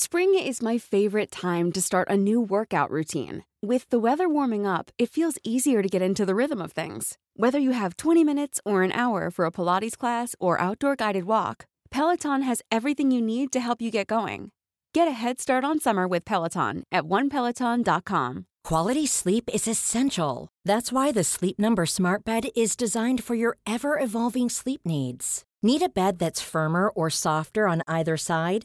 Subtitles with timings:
[0.00, 3.42] Spring is my favorite time to start a new workout routine.
[3.60, 7.18] With the weather warming up, it feels easier to get into the rhythm of things.
[7.34, 11.24] Whether you have 20 minutes or an hour for a Pilates class or outdoor guided
[11.24, 14.52] walk, Peloton has everything you need to help you get going.
[14.94, 18.46] Get a head start on summer with Peloton at onepeloton.com.
[18.62, 20.46] Quality sleep is essential.
[20.64, 25.42] That's why the Sleep Number Smart Bed is designed for your ever evolving sleep needs.
[25.60, 28.64] Need a bed that's firmer or softer on either side?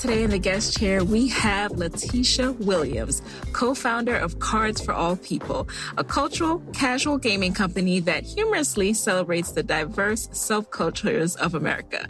[0.00, 3.20] Today in the guest chair, we have Latesha Williams,
[3.52, 9.52] co founder of Cards for All People, a cultural, casual gaming company that humorously celebrates
[9.52, 12.06] the diverse subcultures of America.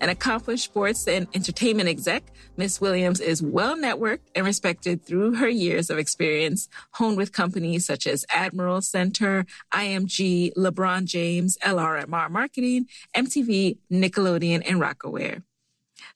[0.00, 2.24] An accomplished sports and entertainment exec,
[2.56, 7.84] Miss Williams is well networked and respected through her years of experience, honed with companies
[7.84, 9.44] such as Admiral Center,
[9.74, 15.42] IMG, LeBron James, LRMR Marketing, MTV, Nickelodeon, and Rocawear.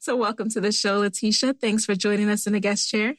[0.03, 1.55] So, welcome to the show, Latesha.
[1.61, 3.16] Thanks for joining us in the guest chair.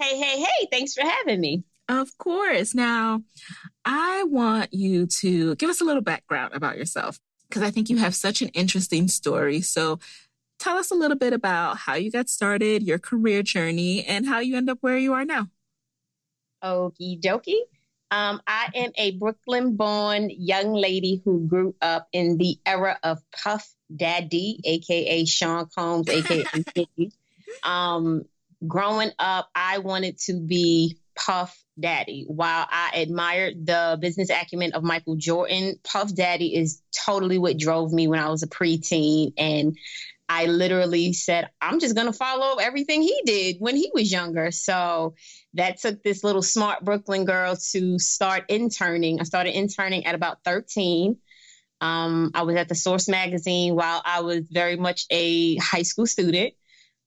[0.00, 1.62] Hey, hey, hey, thanks for having me.
[1.88, 2.74] Of course.
[2.74, 3.22] Now,
[3.84, 7.98] I want you to give us a little background about yourself because I think you
[7.98, 9.60] have such an interesting story.
[9.60, 10.00] So,
[10.58, 14.40] tell us a little bit about how you got started, your career journey, and how
[14.40, 15.46] you end up where you are now.
[16.60, 17.60] Okie dokie.
[18.10, 23.18] Um, I am a Brooklyn born young lady who grew up in the era of
[23.32, 26.44] Puff Daddy, aka Sean Combs, aka
[27.62, 28.24] um,
[28.66, 32.24] growing up, I wanted to be Puff Daddy.
[32.28, 37.92] While I admired the business acumen of Michael Jordan, Puff Daddy is totally what drove
[37.92, 39.32] me when I was a preteen.
[39.36, 39.76] And
[40.28, 44.50] I literally said, I'm just going to follow everything he did when he was younger.
[44.50, 45.14] So
[45.54, 49.20] that took this little smart Brooklyn girl to start interning.
[49.20, 51.16] I started interning at about 13.
[51.80, 56.06] Um, I was at the Source magazine while I was very much a high school
[56.06, 56.54] student.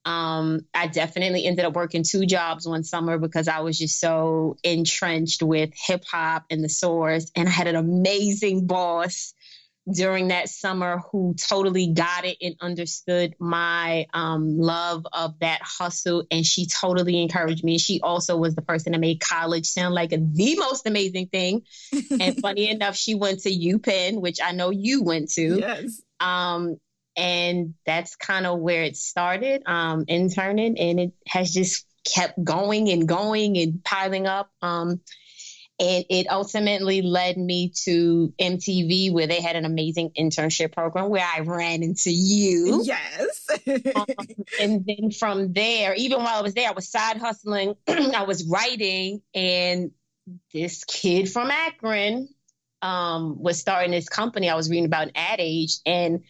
[0.05, 4.55] Um, I definitely ended up working two jobs one summer because I was just so
[4.63, 7.31] entrenched with hip hop and the Source.
[7.35, 9.33] And I had an amazing boss
[9.91, 16.25] during that summer who totally got it and understood my um, love of that hustle.
[16.31, 17.77] And she totally encouraged me.
[17.77, 21.63] She also was the person that made college sound like the most amazing thing.
[22.19, 25.59] and funny enough, she went to UPenn, which I know you went to.
[25.59, 26.01] Yes.
[26.19, 26.77] Um,
[27.15, 32.89] and that's kind of where it started, um, interning, and it has just kept going
[32.89, 34.49] and going and piling up.
[34.61, 35.01] Um,
[35.79, 41.25] and it ultimately led me to MTV, where they had an amazing internship program where
[41.25, 42.83] I ran into you.
[42.83, 43.49] Yes.
[43.95, 44.05] um,
[44.59, 48.45] and then from there, even while I was there, I was side hustling, I was
[48.45, 49.91] writing, and
[50.53, 52.27] this kid from Akron
[52.81, 55.77] um, was starting this company I was reading about in Ad Age.
[55.85, 56.23] And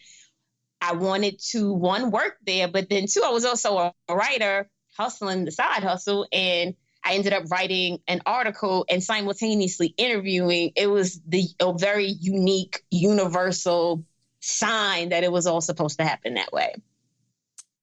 [0.80, 4.70] I wanted to, one, work there, but then two, I was also a, a writer
[4.96, 6.26] hustling the side hustle.
[6.32, 6.74] And
[7.04, 10.72] I ended up writing an article and simultaneously interviewing.
[10.76, 14.04] It was the a very unique, universal
[14.40, 16.74] sign that it was all supposed to happen that way.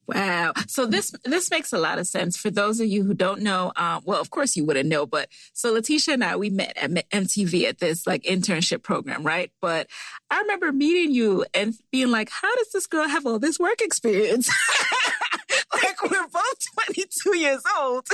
[0.08, 0.54] Wow.
[0.68, 3.74] So this this makes a lot of sense for those of you who don't know.
[3.76, 6.92] Um, well, of course you wouldn't know, but so Latesha and I we met at
[7.12, 9.52] MTV at this like internship program, right?
[9.60, 9.88] But
[10.32, 13.82] I remember meeting you and being like, "How does this girl have all this work
[13.82, 14.50] experience?"
[15.74, 18.08] like we're both 22 years old.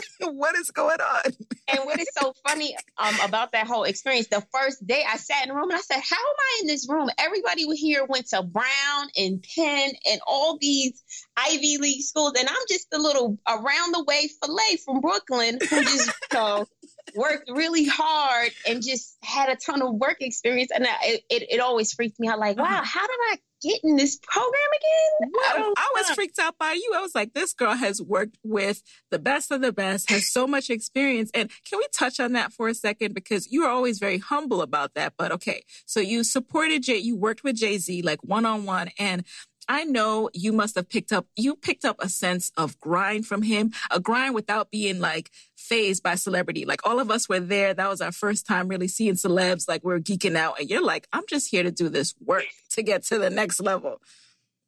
[0.43, 1.31] What is going on?
[1.69, 4.27] and what is so funny um, about that whole experience?
[4.27, 6.67] The first day I sat in the room and I said, "How am I in
[6.67, 7.09] this room?
[7.17, 11.01] Everybody here went to Brown and Penn and all these
[11.37, 15.81] Ivy League schools, and I'm just a little around the way fillet from Brooklyn who
[15.81, 16.65] just you know,
[17.15, 20.71] worked really hard and just had a ton of work experience.
[20.73, 22.39] And it, it, it always freaked me out.
[22.39, 22.83] Like, wow, uh-huh.
[22.83, 25.31] how did I get in this program again?
[25.45, 26.93] I, I was freaked out by you.
[26.95, 30.45] I was like, this girl has worked with the best of the best, has so
[30.45, 31.31] much experience.
[31.33, 33.13] And can we touch on that for a second?
[33.13, 35.13] Because you are always very humble about that.
[35.17, 38.89] But okay, so you supported Jay, you worked with Jay Z like one on one.
[38.99, 39.23] And
[39.67, 43.41] I know you must have picked up, you picked up a sense of grind from
[43.41, 46.65] him, a grind without being like phased by celebrity.
[46.65, 47.73] Like all of us were there.
[47.73, 49.67] That was our first time really seeing celebs.
[49.67, 52.83] Like we're geeking out and you're like, I'm just here to do this work to
[52.83, 53.99] get to the next level.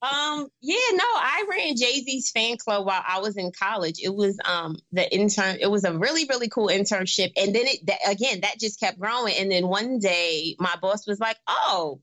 [0.02, 4.00] Um, yeah, no, I ran Jay Z's fan club while I was in college.
[4.04, 5.58] It was um the intern.
[5.60, 9.36] It was a really really cool internship, and then it again that just kept growing.
[9.36, 12.02] And then one day, my boss was like, "Oh,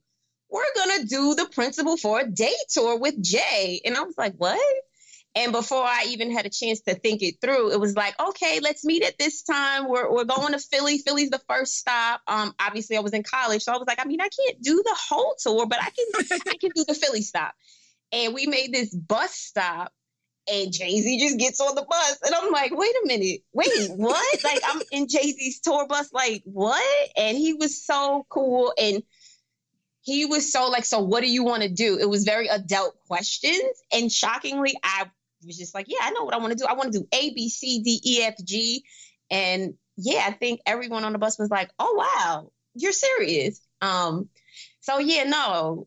[0.53, 3.81] we're gonna do the principal for a day tour with Jay.
[3.85, 4.61] And I was like, what?
[5.35, 8.61] And before I even had a chance to think it through, it was like, okay,
[8.61, 9.89] let's meet at this time.
[9.89, 10.99] We're, we're going to Philly.
[10.99, 12.21] Philly's the first stop.
[12.27, 14.83] Um, obviously I was in college, so I was like, I mean, I can't do
[14.85, 17.55] the whole tour, but I can I can do the Philly stop.
[18.13, 19.91] And we made this bus stop
[20.51, 22.19] and Jay Z just gets on the bus.
[22.27, 24.45] And I'm like, wait a minute, wait, what?
[24.45, 27.09] like I'm in Jay Z's tour bus, like what?
[27.17, 28.75] And he was so cool.
[28.79, 29.03] And
[30.03, 31.97] he was so like, so what do you want to do?
[31.99, 33.63] It was very adult questions.
[33.93, 35.07] And shockingly, I
[35.47, 36.67] was just like, yeah, I know what I want to do.
[36.69, 38.85] I want to do A, B, C, D, E, F, G.
[39.31, 43.61] And yeah, I think everyone on the bus was like, oh, wow, you're serious.
[43.81, 44.29] Um,
[44.81, 45.87] so yeah, no,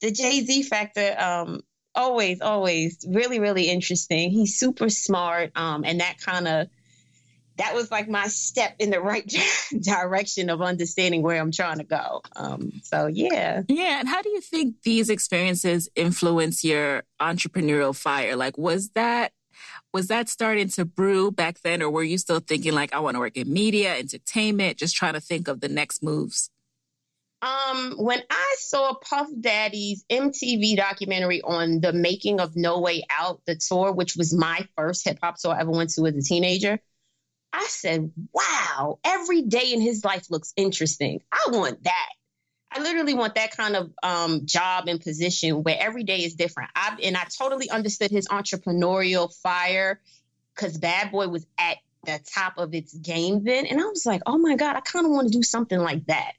[0.00, 1.62] the Jay Z factor, um,
[1.94, 4.30] always, always really, really interesting.
[4.30, 5.50] He's super smart.
[5.56, 6.68] Um, and that kind of
[7.56, 9.30] that was like my step in the right
[9.80, 12.22] direction of understanding where I'm trying to go.
[12.34, 13.62] Um, so yeah.
[13.68, 14.00] Yeah.
[14.00, 18.36] And how do you think these experiences influence your entrepreneurial fire?
[18.36, 19.32] Like, was that
[19.92, 23.14] was that starting to brew back then, or were you still thinking like, I want
[23.14, 26.50] to work in media, entertainment, just trying to think of the next moves?
[27.42, 33.40] Um, when I saw Puff Daddy's MTV documentary on the making of No Way Out,
[33.46, 36.22] the tour, which was my first hip hop tour I ever went to as a
[36.22, 36.80] teenager,
[37.52, 41.20] I said, wow, every day in his life looks interesting.
[41.32, 42.08] I want that.
[42.70, 46.70] I literally want that kind of um, job and position where every day is different.
[46.76, 50.00] I, and I totally understood his entrepreneurial fire
[50.54, 53.66] because Bad Boy was at the top of its game then.
[53.66, 56.04] And I was like, oh my God, I kind of want to do something like
[56.06, 56.32] that.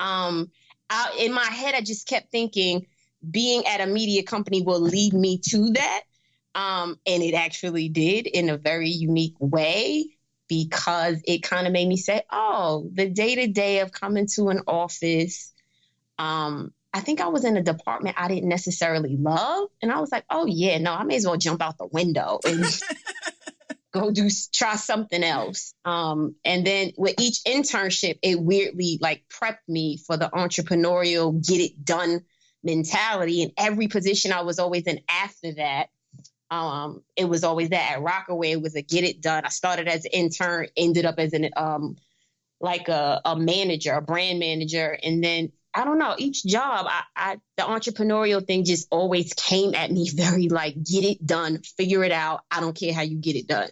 [0.00, 0.50] Um,
[0.90, 2.86] I, in my head, I just kept thinking
[3.28, 6.02] being at a media company will lead me to that.
[6.54, 10.17] Um, and it actually did in a very unique way
[10.48, 14.48] because it kind of made me say, oh, the day to day of coming to
[14.48, 15.52] an office.
[16.18, 19.68] Um, I think I was in a department I didn't necessarily love.
[19.82, 22.40] And I was like, oh, yeah, no, I may as well jump out the window
[22.44, 22.64] and
[23.92, 25.74] go do try something else.
[25.84, 31.60] Um, and then with each internship, it weirdly like prepped me for the entrepreneurial, get
[31.60, 32.24] it done
[32.64, 33.42] mentality.
[33.42, 35.88] And every position I was always in after that
[36.50, 38.52] um, it was always that at Rocawear.
[38.52, 39.44] It was a get it done.
[39.44, 41.96] I started as an intern, ended up as an um,
[42.60, 46.14] like a, a manager, a brand manager, and then I don't know.
[46.18, 51.04] Each job, I, I the entrepreneurial thing just always came at me very like get
[51.04, 52.40] it done, figure it out.
[52.50, 53.70] I don't care how you get it done.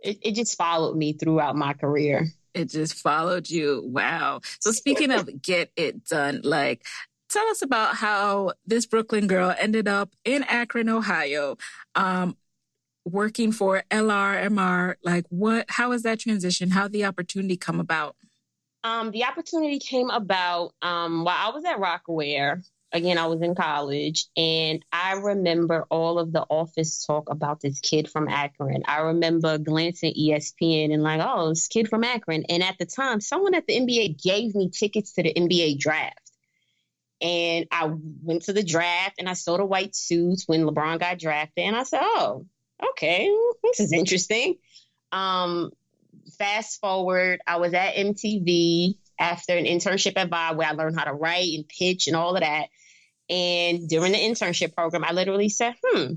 [0.00, 2.26] It, it just followed me throughout my career.
[2.54, 3.82] It just followed you.
[3.84, 4.40] Wow.
[4.60, 6.84] So speaking of get it done, like
[7.32, 11.56] tell us about how this Brooklyn girl ended up in Akron, Ohio,
[11.94, 12.36] um,
[13.04, 14.96] working for LRMR.
[15.02, 15.66] Like, what?
[15.68, 16.70] How was that transition?
[16.70, 18.16] How the opportunity come about?
[18.84, 22.64] Um, the opportunity came about um, while I was at Rocawear.
[22.94, 27.80] Again, I was in college, and I remember all of the office talk about this
[27.80, 28.82] kid from Akron.
[28.86, 32.44] I remember glancing ESPN and like, oh, this kid from Akron.
[32.50, 36.21] And at the time, someone at the NBA gave me tickets to the NBA draft.
[37.22, 37.88] And I
[38.22, 41.64] went to the draft and I saw the white suits when LeBron got drafted.
[41.64, 42.46] And I said, oh,
[42.90, 44.56] okay, this is interesting.
[45.12, 45.70] Um,
[46.36, 51.04] fast forward, I was at MTV after an internship at Vibe where I learned how
[51.04, 52.66] to write and pitch and all of that.
[53.30, 56.14] And during the internship program, I literally said, hmm,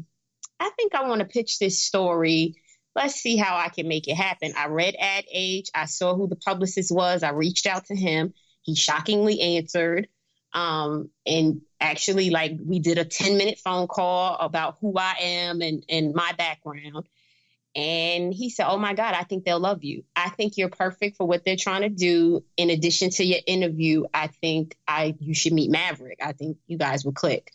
[0.59, 2.55] I think I want to pitch this story.
[2.95, 4.53] Let's see how I can make it happen.
[4.57, 5.69] I read Ad Age.
[5.75, 7.21] I saw who the publicist was.
[7.21, 8.33] I reached out to him.
[8.61, 10.07] He shockingly answered.
[10.55, 15.61] Um, and actually, like, we did a 10 minute phone call about who I am
[15.61, 17.07] and, and my background.
[17.75, 20.05] And he said, Oh my God, I think they'll love you.
[20.15, 22.41] I think you're perfect for what they're trying to do.
[22.55, 26.19] In addition to your interview, I think I you should meet Maverick.
[26.23, 27.51] I think you guys will click.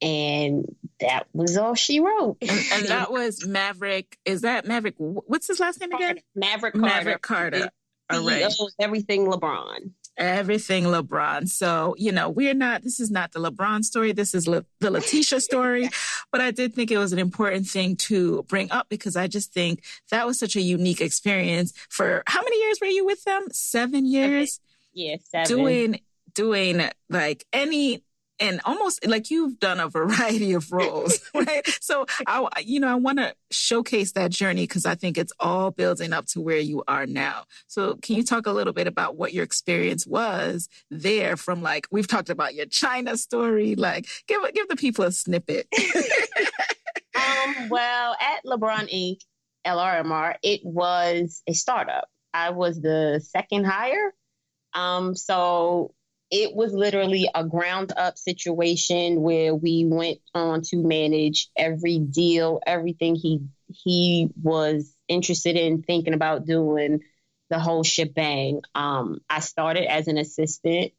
[0.00, 2.36] And that was all she wrote.
[2.40, 4.16] and, and that was Maverick.
[4.24, 4.94] Is that Maverick?
[4.98, 6.20] What's his last name again?
[6.36, 6.86] Maverick Carter.
[6.86, 7.70] Maverick Carter.
[8.10, 8.54] All right.
[8.78, 11.48] Everything LeBron everything LeBron.
[11.48, 14.12] So, you know, we're not, this is not the LeBron story.
[14.12, 15.88] This is Le, the Latesha story.
[16.30, 19.52] But I did think it was an important thing to bring up because I just
[19.52, 23.46] think that was such a unique experience for how many years were you with them?
[23.52, 24.60] Seven years?
[24.92, 26.00] Yes, yeah, Doing,
[26.34, 28.02] doing like any
[28.40, 31.66] and almost like you've done a variety of roles, right?
[31.80, 35.70] So I, you know, I want to showcase that journey because I think it's all
[35.70, 37.44] building up to where you are now.
[37.66, 41.86] So can you talk a little bit about what your experience was there from like,
[41.90, 45.66] we've talked about your China story, like give, give the people a snippet.
[47.14, 49.20] um, well, at LeBron Inc.,
[49.66, 52.08] LRMR, it was a startup.
[52.32, 54.14] I was the second hire.
[54.72, 55.94] Um, so
[56.30, 62.60] it was literally a ground up situation where we went on to manage every deal,
[62.66, 67.00] everything he he was interested in thinking about doing,
[67.50, 68.60] the whole shebang.
[68.74, 70.92] Um, I started as an assistant,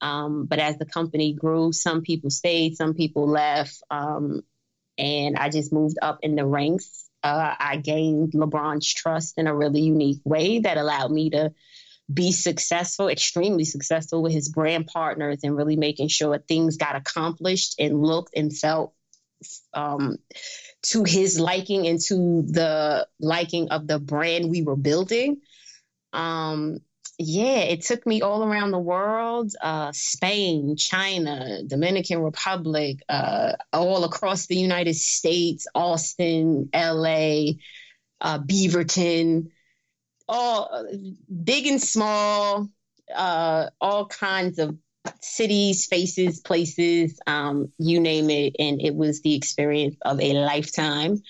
[0.00, 4.42] um, but as the company grew, some people stayed, some people left, um,
[4.96, 7.08] and I just moved up in the ranks.
[7.22, 11.52] Uh, I gained LeBron's trust in a really unique way that allowed me to
[12.12, 17.74] be successful, extremely successful with his brand partners and really making sure things got accomplished
[17.78, 18.94] and looked and felt
[19.74, 20.18] um,
[20.82, 25.38] to his liking and to the liking of the brand we were building.
[26.12, 26.78] Um,
[27.18, 34.04] yeah, it took me all around the world uh, Spain, China, Dominican Republic, uh, all
[34.04, 37.54] across the United States, Austin, LA,
[38.20, 39.50] uh, Beaverton
[40.28, 40.86] all
[41.44, 42.68] big and small,
[43.14, 44.76] uh, all kinds of
[45.20, 48.56] cities, faces, places, um, you name it.
[48.58, 51.22] And it was the experience of a lifetime.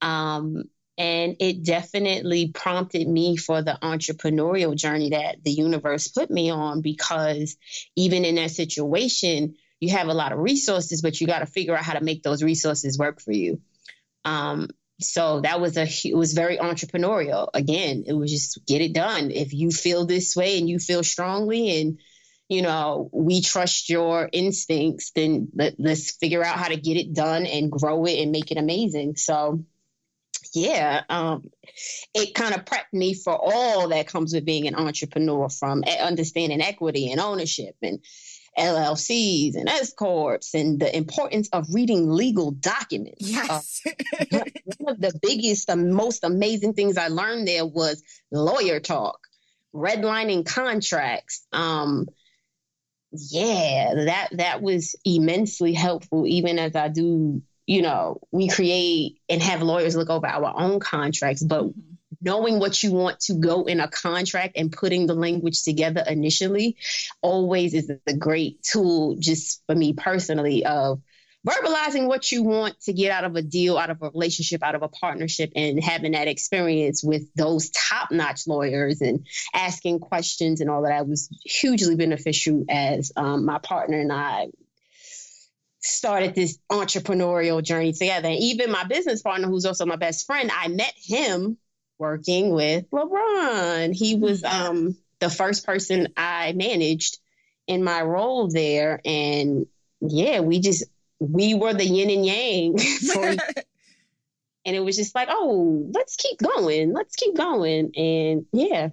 [0.00, 0.64] Um,
[0.98, 6.80] and it definitely prompted me for the entrepreneurial journey that the universe put me on
[6.80, 7.56] because
[7.96, 11.76] even in that situation, you have a lot of resources, but you got to figure
[11.76, 13.60] out how to make those resources work for you.
[14.24, 14.68] Um,
[15.00, 17.48] so that was a it was very entrepreneurial.
[17.52, 19.30] Again it was just get it done.
[19.30, 21.98] If you feel this way and you feel strongly and
[22.48, 27.12] you know we trust your instincts then let, let's figure out how to get it
[27.12, 29.16] done and grow it and make it amazing.
[29.16, 29.64] So
[30.54, 31.50] yeah um,
[32.14, 36.62] it kind of prepped me for all that comes with being an entrepreneur from understanding
[36.62, 38.00] equity and ownership and
[38.58, 43.20] LLCs and S corps and the importance of reading legal documents.
[43.20, 43.82] Yes.
[43.86, 43.90] uh,
[44.78, 49.18] one of the biggest, the most amazing things I learned there was lawyer talk,
[49.74, 51.46] redlining contracts.
[51.52, 52.06] Um,
[53.12, 56.26] yeah, that that was immensely helpful.
[56.26, 60.80] Even as I do, you know, we create and have lawyers look over our own
[60.80, 61.64] contracts, but.
[61.64, 66.02] Mm-hmm knowing what you want to go in a contract and putting the language together
[66.06, 66.76] initially
[67.22, 71.00] always is a great tool just for me personally of
[71.46, 74.74] verbalizing what you want to get out of a deal, out of a relationship, out
[74.74, 80.60] of a partnership, and having that experience with those top notch lawyers and asking questions
[80.60, 84.48] and all that was hugely beneficial as um, my partner and I
[85.80, 88.28] started this entrepreneurial journey together.
[88.28, 91.58] And even my business partner, who's also my best friend, I met him
[91.98, 93.94] working with LeBron.
[93.94, 94.66] He was mm-hmm.
[94.66, 97.18] um, the first person I managed
[97.66, 99.00] in my role there.
[99.04, 99.66] And
[100.00, 100.84] yeah, we just,
[101.18, 102.78] we were the yin and yang.
[103.12, 103.36] For,
[104.66, 106.92] and it was just like, oh, let's keep going.
[106.92, 107.92] Let's keep going.
[107.96, 108.90] And yeah.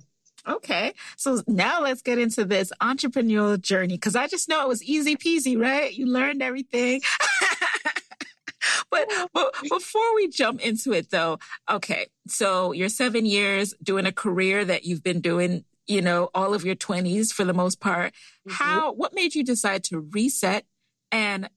[0.48, 0.94] Okay.
[1.16, 5.16] So now let's get into this entrepreneurial journey because I just know it was easy
[5.16, 5.94] peasy, right?
[5.94, 7.02] You learned everything.
[8.94, 12.08] but, but before we jump into it though, okay.
[12.28, 16.64] So you're seven years doing a career that you've been doing, you know, all of
[16.66, 18.14] your twenties for the most part.
[18.48, 18.52] Mm-hmm.
[18.52, 20.66] How, what made you decide to reset?
[21.12, 21.50] And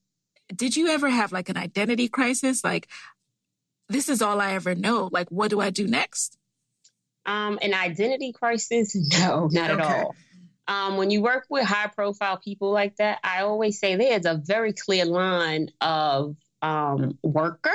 [0.55, 2.63] did you ever have like an identity crisis?
[2.63, 2.89] Like,
[3.89, 5.09] this is all I ever know.
[5.13, 6.39] Like, what do I do next?
[7.25, 8.97] Um, an identity crisis?
[9.21, 9.83] No, not okay.
[9.83, 10.15] at all.
[10.69, 14.35] Um, when you work with high profile people like that, I always say there's a
[14.35, 17.71] very clear line of um, worker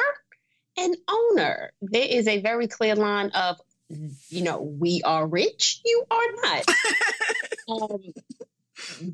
[0.77, 1.71] and owner.
[1.81, 3.57] There is a very clear line of,
[4.29, 6.65] you know, we are rich, you are not.
[7.91, 7.99] um,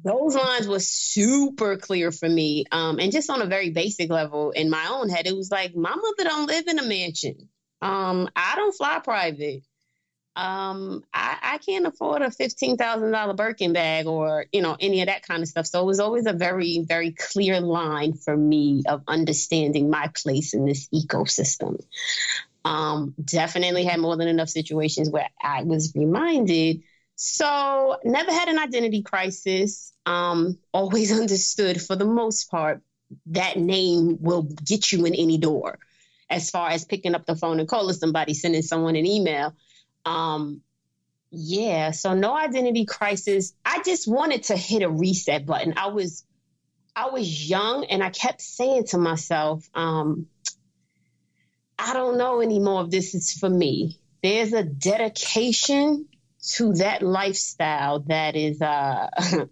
[0.03, 2.65] those lines were super clear for me.
[2.71, 5.75] Um, and just on a very basic level in my own head, it was like,
[5.75, 7.50] my mother don't live in a mansion.
[7.81, 9.63] Um, I don't fly private.
[10.38, 15.01] Um, I, I can't afford a fifteen thousand dollar Birkin bag or you know any
[15.01, 15.65] of that kind of stuff.
[15.65, 20.53] So it was always a very very clear line for me of understanding my place
[20.53, 21.84] in this ecosystem.
[22.63, 26.84] Um, definitely had more than enough situations where I was reminded
[27.17, 29.91] so never had an identity crisis.
[30.06, 32.82] Um, always understood for the most part
[33.27, 35.79] that name will get you in any door.
[36.29, 39.56] As far as picking up the phone and calling somebody, sending someone an email.
[40.07, 40.61] Um,
[41.31, 43.53] yeah, so no identity crisis.
[43.65, 45.73] I just wanted to hit a reset button.
[45.77, 46.23] I was
[46.95, 50.27] I was young and I kept saying to myself, um,
[51.77, 53.99] I don't know anymore if this is for me.
[54.23, 56.07] There's a dedication
[56.55, 59.09] to that lifestyle that is uh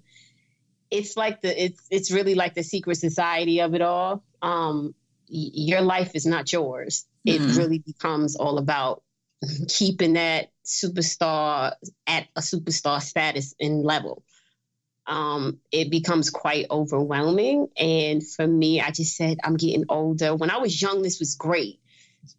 [0.91, 4.95] it's like the it's it's really like the secret society of it all um
[5.27, 7.50] your life is not yours mm-hmm.
[7.50, 9.03] it really becomes all about
[9.68, 11.74] keeping that superstar
[12.08, 14.24] at a superstar status and level
[15.08, 17.68] um, it becomes quite overwhelming.
[17.77, 20.36] And for me, I just said, I'm getting older.
[20.36, 21.80] When I was young, this was great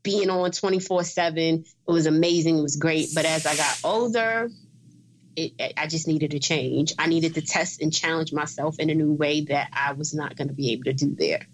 [0.02, 1.38] being on 24 7.
[1.42, 2.58] It was amazing.
[2.58, 3.10] It was great.
[3.14, 4.50] But as I got older,
[5.36, 6.94] it, I just needed to change.
[6.98, 10.36] I needed to test and challenge myself in a new way that I was not
[10.36, 11.46] going to be able to do there.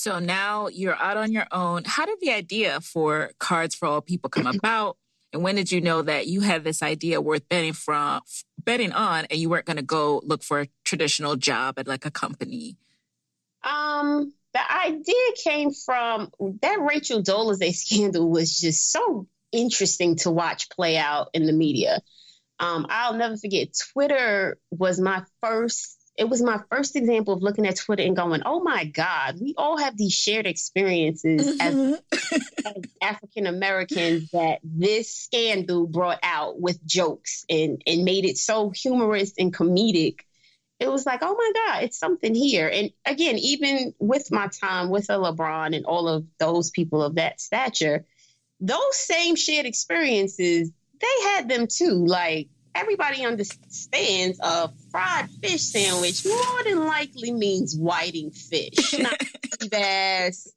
[0.00, 1.82] So now you're out on your own.
[1.84, 4.96] How did the idea for Cards for All People come about?
[5.30, 8.22] And when did you know that you had this idea worth betting from
[8.56, 12.06] betting on and you weren't going to go look for a traditional job at like
[12.06, 12.78] a company?
[13.62, 15.14] Um, the idea
[15.44, 16.30] came from
[16.62, 22.00] that Rachel Dolezal scandal was just so interesting to watch play out in the media.
[22.58, 23.68] Um, I'll never forget.
[23.92, 25.99] Twitter was my first.
[26.20, 29.54] It was my first example of looking at Twitter and going, "Oh my God, we
[29.56, 31.94] all have these shared experiences mm-hmm.
[32.12, 38.36] as, as African Americans that this scandal brought out with jokes and and made it
[38.36, 40.20] so humorous and comedic."
[40.80, 42.66] it was like, oh my God, it's something here.
[42.66, 47.16] And again, even with my time with a LeBron and all of those people of
[47.16, 48.06] that stature,
[48.60, 52.06] those same shared experiences, they had them too.
[52.06, 59.20] Like everybody understands a fried fish sandwich more than likely means whiting fish, not
[59.70, 60.48] bass,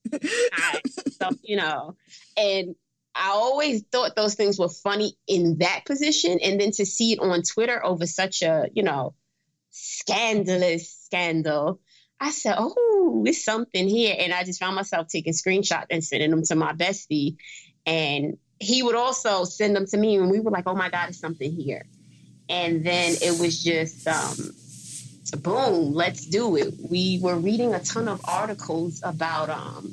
[0.88, 1.96] stuff, you know.
[2.38, 2.76] And
[3.16, 6.40] I always thought those things were funny in that position.
[6.42, 9.14] And then to see it on Twitter over such a, you know,
[9.70, 11.80] scandalous scandal.
[12.20, 14.16] I said, oh, it's something here.
[14.18, 17.38] And I just found myself taking screenshots and sending them to my bestie.
[17.86, 20.16] And he would also send them to me.
[20.16, 21.86] And we were like, oh my God, it's something here.
[22.54, 24.54] And then it was just, um,
[25.42, 26.76] boom, let's do it.
[26.88, 29.92] We were reading a ton of articles about um,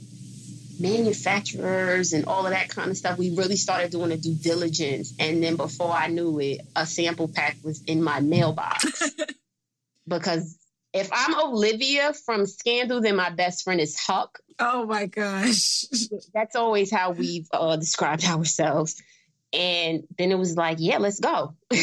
[0.79, 3.17] manufacturers and all of that kind of stuff.
[3.17, 5.15] We really started doing a due diligence.
[5.19, 9.11] And then before I knew it, a sample pack was in my mailbox.
[10.07, 10.59] because
[10.93, 14.39] if I'm Olivia from Scandal, then my best friend is Huck.
[14.59, 15.87] Oh my gosh.
[16.35, 19.03] That's always how we've uh, described ourselves.
[19.51, 21.55] And then it was like, yeah, let's go.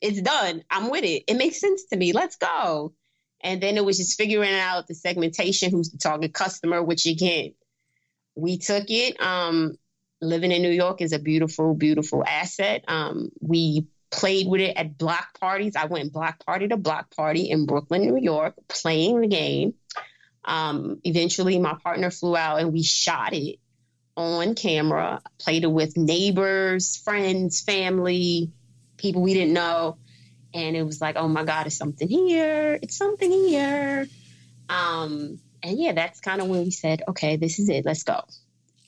[0.00, 0.62] it's done.
[0.70, 1.24] I'm with it.
[1.26, 2.12] It makes sense to me.
[2.12, 2.92] Let's go.
[3.40, 7.54] And then it was just figuring out the segmentation, who's the target customer, which again,
[8.34, 9.20] we took it.
[9.20, 9.76] Um,
[10.20, 12.84] living in New York is a beautiful, beautiful asset.
[12.88, 15.76] Um, we played with it at block parties.
[15.76, 19.74] I went block party to block party in Brooklyn, New York, playing the game.
[20.44, 23.58] Um, eventually, my partner flew out and we shot it
[24.16, 28.50] on camera, played it with neighbors, friends, family,
[28.98, 29.96] people we didn't know.
[30.52, 32.78] And it was like, oh my God, it's something here.
[32.82, 34.06] It's something here.
[34.68, 37.84] Um, and yeah, that's kind of when we said, okay, this is it.
[37.84, 38.22] Let's go.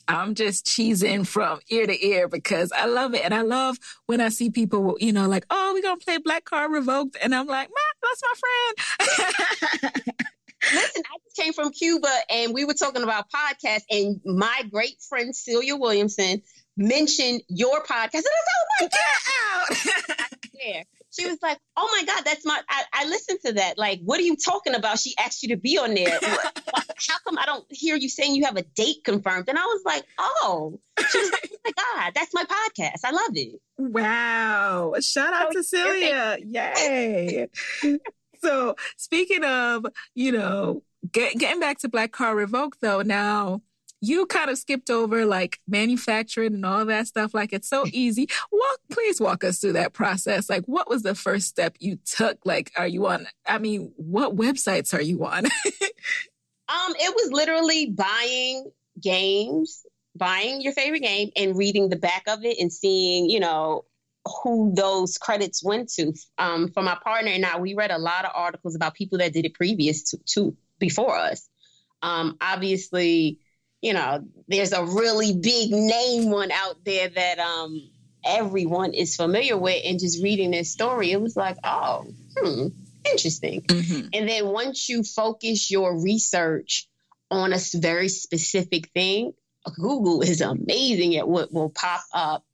[0.08, 3.24] I'm just cheesing from ear to ear because I love it.
[3.24, 6.18] And I love when I see people, you know, like, oh, we're going to play
[6.18, 7.16] Black Card Revoked.
[7.22, 7.68] And I'm like,
[8.02, 9.08] that's my
[9.78, 10.02] friend.
[10.72, 15.00] Listen, I just came from Cuba and we were talking about podcasts, and my great
[15.08, 16.42] friend Celia Williamson
[16.80, 18.14] mentioned your podcast.
[18.14, 18.92] And I was like,
[19.60, 20.28] oh my God.
[20.52, 23.78] yeah she was like, "Oh my God, that's my." I, I, listened to that.
[23.78, 24.98] Like, what are you talking about?
[24.98, 26.18] She asked you to be on there.
[27.08, 29.48] How come I don't hear you saying you have a date confirmed?
[29.48, 30.78] And I was like, "Oh."
[31.10, 33.00] She was like, "Oh my God, that's my podcast.
[33.04, 34.94] I love it." Wow!
[35.00, 36.38] Shout out to Celia!
[36.44, 37.48] Yay!
[38.42, 43.62] so, speaking of, you know, get, getting back to Black Card Revoked, though, now
[44.00, 47.34] you kind of skipped over like manufacturing and all that stuff.
[47.34, 48.28] Like it's so easy.
[48.50, 50.48] Walk, please walk us through that process.
[50.48, 52.38] Like, what was the first step you took?
[52.44, 53.26] Like, are you on?
[53.46, 55.44] I mean, what websites are you on?
[55.46, 55.50] um,
[56.98, 59.84] it was literally buying games,
[60.16, 63.84] buying your favorite game, and reading the back of it and seeing, you know,
[64.42, 66.12] who those credits went to.
[66.38, 69.32] Um, for my partner and I, we read a lot of articles about people that
[69.32, 71.48] did it previous to, to before us.
[72.02, 73.38] Um, obviously,
[73.82, 77.90] you know, there's a really big name one out there that um,
[78.24, 79.82] everyone is familiar with.
[79.84, 82.68] And just reading this story, it was like, oh, hmm,
[83.10, 83.62] interesting.
[83.62, 84.08] Mm-hmm.
[84.12, 86.88] And then once you focus your research
[87.30, 89.32] on a very specific thing,
[89.76, 92.44] Google is amazing at what will pop up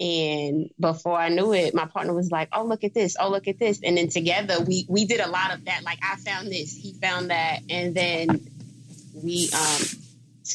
[0.00, 3.16] and before I knew it, my partner was like, "Oh, look at this!
[3.18, 5.84] Oh, look at this!" And then together we we did a lot of that.
[5.84, 8.28] Like I found this, he found that, and then
[9.14, 9.82] we um,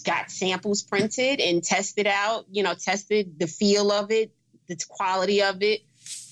[0.05, 2.45] got samples printed and tested out.
[2.51, 4.31] You know, tested the feel of it,
[4.67, 5.81] the quality of it,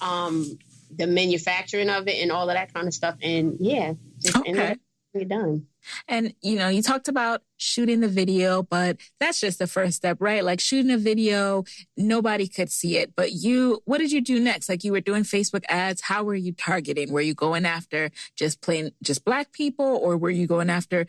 [0.01, 0.59] um,
[0.95, 3.15] the manufacturing of it, and all of that kind of stuff.
[3.21, 4.49] And yeah, just okay.
[4.49, 4.77] ended up
[5.25, 5.67] done.
[6.07, 10.17] And, you know, you talked about shooting the video, but that's just the first step,
[10.19, 10.43] right?
[10.43, 11.63] Like shooting a video,
[11.95, 13.13] nobody could see it.
[13.15, 14.69] But you, what did you do next?
[14.69, 16.01] Like you were doing Facebook ads.
[16.01, 17.11] How were you targeting?
[17.11, 21.05] Were you going after just plain, just black people or were you going after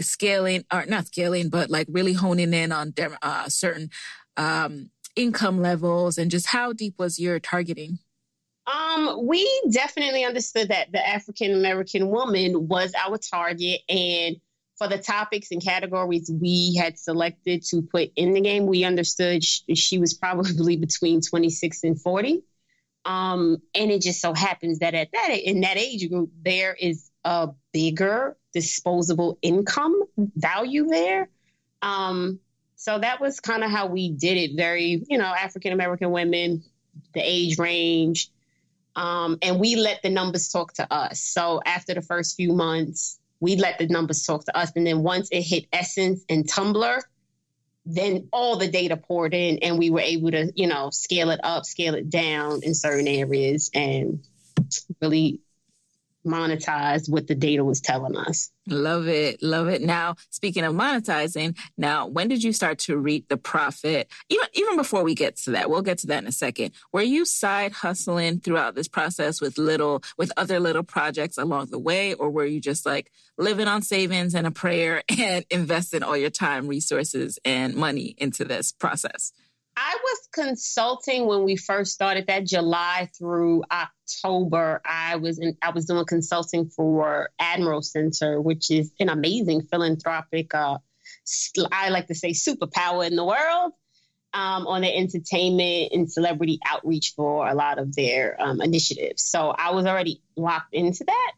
[0.00, 3.90] scaling or not scaling, but like really honing in on uh, certain,
[4.36, 7.98] um, income levels and just how deep was your targeting?
[8.66, 14.36] Um, we definitely understood that the African American woman was our target, and
[14.76, 19.42] for the topics and categories we had selected to put in the game, we understood
[19.42, 22.42] sh- she was probably between 26 and 40.
[23.04, 27.09] Um, and it just so happens that at that in that age group, there is
[27.24, 31.28] a bigger disposable income value there.
[31.82, 32.40] Um,
[32.76, 34.56] so that was kind of how we did it.
[34.56, 36.62] Very, you know, African American women,
[37.14, 38.30] the age range,
[38.96, 41.20] um, and we let the numbers talk to us.
[41.20, 44.72] So after the first few months, we let the numbers talk to us.
[44.76, 47.00] And then once it hit Essence and Tumblr,
[47.86, 51.40] then all the data poured in and we were able to, you know, scale it
[51.42, 54.22] up, scale it down in certain areas and
[55.00, 55.40] really
[56.26, 58.50] monetize what the data was telling us.
[58.68, 59.42] Love it.
[59.42, 59.82] Love it.
[59.82, 64.08] Now, speaking of monetizing, now when did you start to reap the profit?
[64.28, 66.72] Even even before we get to that, we'll get to that in a second.
[66.92, 71.78] Were you side hustling throughout this process with little with other little projects along the
[71.78, 76.16] way or were you just like living on savings and a prayer and investing all
[76.16, 79.32] your time, resources and money into this process?
[79.82, 84.82] I was consulting when we first started that July through October.
[84.84, 90.54] I was in, I was doing consulting for Admiral Center, which is an amazing philanthropic.
[90.54, 90.76] Uh,
[91.72, 93.72] I like to say superpower in the world.
[94.32, 99.24] Um, on the entertainment and celebrity outreach for a lot of their um, initiatives.
[99.24, 101.32] So I was already locked into that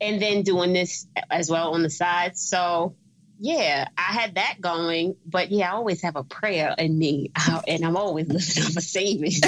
[0.00, 2.38] and then doing this as well on the side.
[2.38, 2.96] So
[3.38, 7.32] yeah, I had that going, but yeah, I always have a prayer in me,
[7.68, 9.40] and I'm always looking for savings.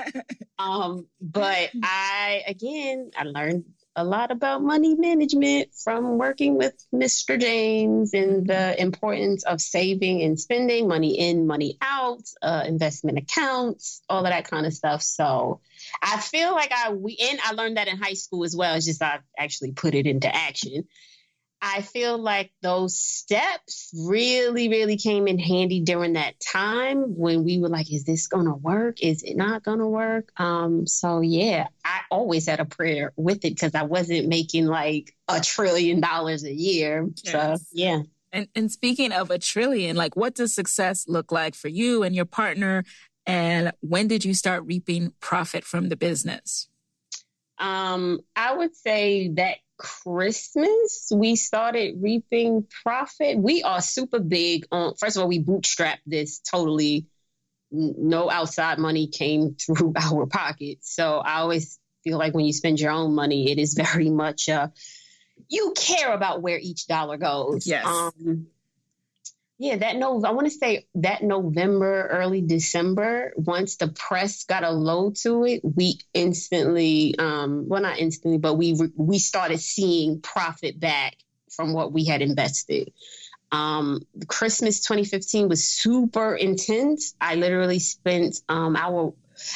[0.58, 3.64] um, but I again, I learned
[3.98, 7.40] a lot about money management from working with Mr.
[7.40, 14.02] James and the importance of saving and spending money in, money out, uh, investment accounts,
[14.10, 15.02] all of that kind of stuff.
[15.02, 15.60] So
[16.02, 18.74] I feel like I we and I learned that in high school as well.
[18.74, 20.84] It's just I actually put it into action.
[21.60, 27.58] I feel like those steps really, really came in handy during that time when we
[27.58, 29.02] were like, is this going to work?
[29.02, 30.30] Is it not going to work?
[30.36, 35.16] Um, so, yeah, I always had a prayer with it because I wasn't making like
[35.28, 37.08] a trillion dollars a year.
[37.24, 37.32] Yes.
[37.32, 38.02] So, yeah.
[38.32, 42.14] And, and speaking of a trillion, like what does success look like for you and
[42.14, 42.84] your partner?
[43.24, 46.68] And when did you start reaping profit from the business?
[47.58, 53.38] Um, I would say that Christmas, we started reaping profit.
[53.38, 57.06] We are super big on, first of all, we bootstrapped this totally.
[57.70, 60.94] No outside money came through our pockets.
[60.94, 64.48] So I always feel like when you spend your own money, it is very much,
[64.48, 64.68] uh,
[65.48, 67.66] you care about where each dollar goes.
[67.66, 67.86] Yes.
[67.86, 68.46] Um,
[69.58, 74.64] yeah, that no, I want to say that November, early December, once the press got
[74.64, 80.20] a load to it, we instantly, um, well, not instantly, but we we started seeing
[80.20, 81.16] profit back
[81.50, 82.92] from what we had invested.
[83.50, 87.14] Um, Christmas 2015 was super intense.
[87.18, 89.14] I literally spent um, our,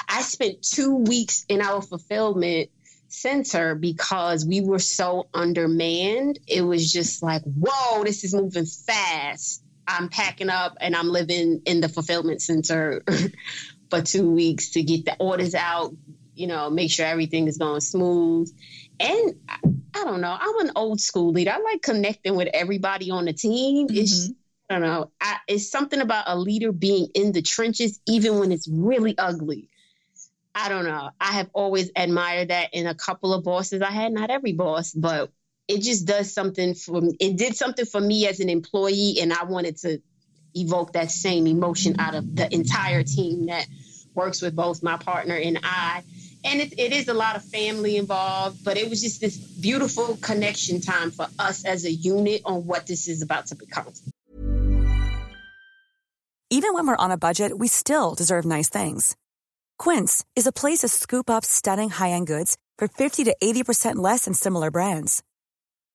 [0.09, 2.71] I spent two weeks in our fulfillment
[3.09, 6.39] center because we were so undermanned.
[6.47, 11.63] It was just like, whoa, this is moving fast I'm packing up and I'm living
[11.67, 13.03] in the fulfillment center
[13.91, 15.95] for two weeks to get the orders out,
[16.35, 18.51] you know, make sure everything is going smooth.
[19.01, 19.59] And I,
[19.97, 21.51] I don't know, I'm an old school leader.
[21.51, 23.89] I like connecting with everybody on the team.
[23.89, 23.97] Mm-hmm.
[23.97, 24.31] It's,
[24.69, 28.53] I don't know, I, it's something about a leader being in the trenches, even when
[28.53, 29.71] it's really ugly.
[30.55, 31.11] I don't know.
[31.21, 34.93] I have always admired that in a couple of bosses I had, not every boss,
[34.93, 35.33] but
[35.69, 37.17] it just does something for me.
[37.21, 40.01] It did something for me as an employee, and I wanted to
[40.55, 43.67] evoke that same emotion out of the entire team that
[44.15, 46.03] works with both my partner and I.
[46.45, 50.17] And it, it is a lot of family involved, but it was just this beautiful
[50.17, 53.93] connection time for us as a unit on what this is about to become.
[56.53, 59.17] Even when we're on a budget, we still deserve nice things.
[59.79, 63.97] Quince is a place to scoop up stunning high end goods for 50 to 80%
[63.97, 65.23] less than similar brands.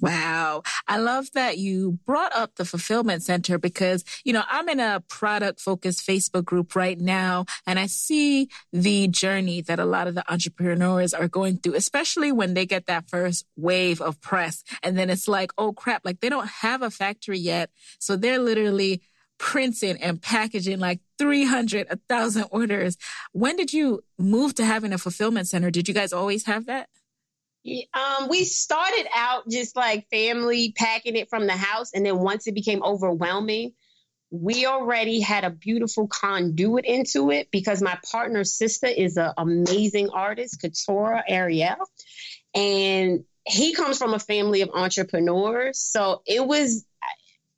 [0.00, 0.62] Wow.
[0.86, 5.02] I love that you brought up the fulfillment center because, you know, I'm in a
[5.08, 10.14] product focused Facebook group right now and I see the journey that a lot of
[10.14, 14.62] the entrepreneurs are going through, especially when they get that first wave of press.
[14.82, 17.70] And then it's like, oh crap, like they don't have a factory yet.
[17.98, 19.02] So they're literally
[19.38, 22.96] printing and packaging like 300, 1,000 orders.
[23.32, 25.70] When did you move to having a fulfillment center?
[25.70, 26.88] Did you guys always have that?
[27.94, 32.46] Um, we started out just like family packing it from the house, and then once
[32.46, 33.72] it became overwhelming,
[34.30, 40.10] we already had a beautiful conduit into it because my partner's sister is an amazing
[40.10, 41.76] artist, Katora Ariel,
[42.54, 45.78] and he comes from a family of entrepreneurs.
[45.78, 46.84] So it was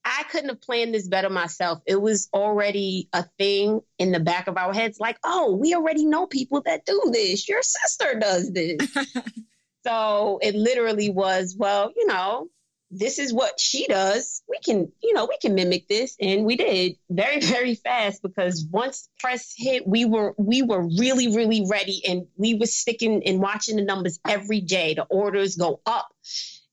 [0.05, 1.81] I couldn't have planned this better myself.
[1.87, 6.07] It was already a thing in the back of our heads, like, oh, we already
[6.07, 7.47] know people that do this.
[7.47, 8.79] Your sister does this.
[9.89, 12.49] So it literally was, well, you know,
[12.91, 14.43] this is what she does.
[14.47, 16.15] We can, you know, we can mimic this.
[16.21, 21.35] And we did very, very fast because once press hit, we were we were really,
[21.35, 24.95] really ready and we were sticking and watching the numbers every day.
[24.95, 26.09] The orders go up.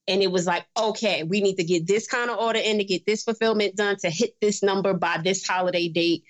[0.07, 2.83] And it was like, okay, we need to get this kind of order in to
[2.83, 6.25] get this fulfillment done to hit this number by this holiday date.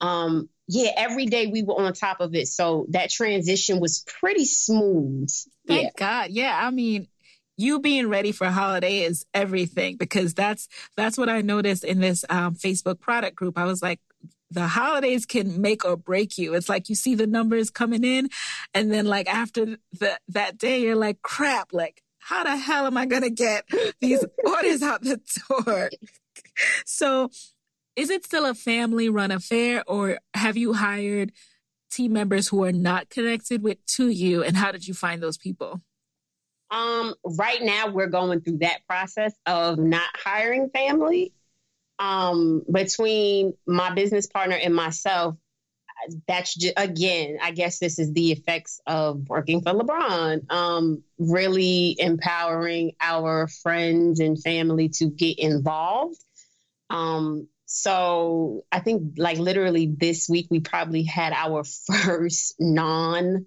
[0.00, 2.48] Um, yeah, every day we were on top of it.
[2.48, 5.30] So that transition was pretty smooth.
[5.66, 5.90] Thank yeah.
[5.96, 6.30] God.
[6.30, 6.58] Yeah.
[6.60, 7.08] I mean,
[7.56, 12.24] you being ready for holiday is everything because that's that's what I noticed in this
[12.30, 13.58] um, Facebook product group.
[13.58, 14.00] I was like,
[14.50, 16.54] the holidays can make or break you.
[16.54, 18.28] It's like you see the numbers coming in,
[18.74, 22.96] and then like after the, that day, you're like, crap, like how the hell am
[22.96, 23.64] I gonna get
[24.00, 25.90] these orders out the door?
[26.84, 27.30] So
[27.96, 31.32] is it still a family run affair or have you hired
[31.90, 35.36] team members who are not connected with to you and how did you find those
[35.36, 35.80] people?
[36.70, 41.32] Um, right now we're going through that process of not hiring family.
[41.98, 45.36] Um, between my business partner and myself,
[46.26, 50.50] that's just, again, I guess this is the effects of working for LeBron.
[50.50, 56.24] Um, really empowering our friends and family to get involved.
[56.90, 63.46] Um, so I think like literally this week we probably had our first non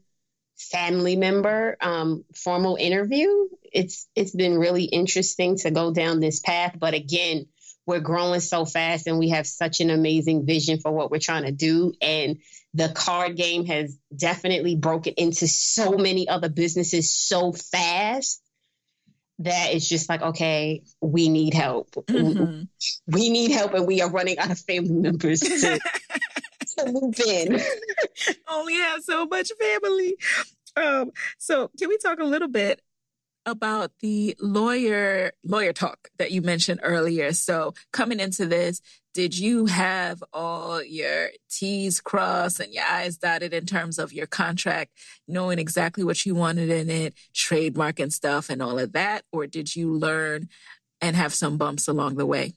[0.57, 3.29] family member um, formal interview.
[3.71, 7.45] It's it's been really interesting to go down this path, but again,
[7.85, 11.43] we're growing so fast and we have such an amazing vision for what we're trying
[11.43, 12.38] to do and
[12.73, 18.41] the card game has definitely broken into so many other businesses so fast
[19.39, 22.63] that it's just like okay we need help mm-hmm.
[23.08, 25.80] we, we, need help and we are running out of family members to,
[26.78, 27.60] to move in
[28.50, 30.15] only have so much family
[30.78, 32.82] um so can we talk a little bit
[33.45, 37.32] about the lawyer lawyer talk that you mentioned earlier.
[37.32, 38.82] So coming into this,
[39.15, 44.28] did you have all your T's crossed and your I's dotted in terms of your
[44.28, 44.91] contract,
[45.25, 49.23] knowing exactly what you wanted in it, trademark and stuff and all of that?
[49.32, 50.49] Or did you learn
[50.99, 52.56] and have some bumps along the way?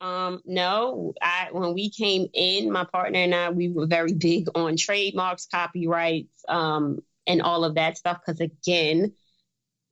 [0.00, 4.46] Um, no, I when we came in, my partner and I, we were very big
[4.54, 8.20] on trademarks, copyrights, um, and all of that stuff.
[8.24, 9.14] Because again,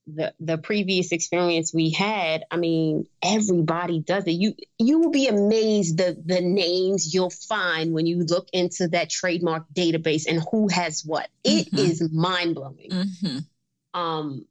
[0.06, 4.32] the the previous experience we had, I mean, everybody does it.
[4.32, 9.10] You you will be amazed the the names you'll find when you look into that
[9.10, 11.28] trademark database and who has what.
[11.44, 11.78] It mm-hmm.
[11.78, 12.90] is mind blowing.
[12.90, 13.38] Mm-hmm.
[14.00, 14.46] Um,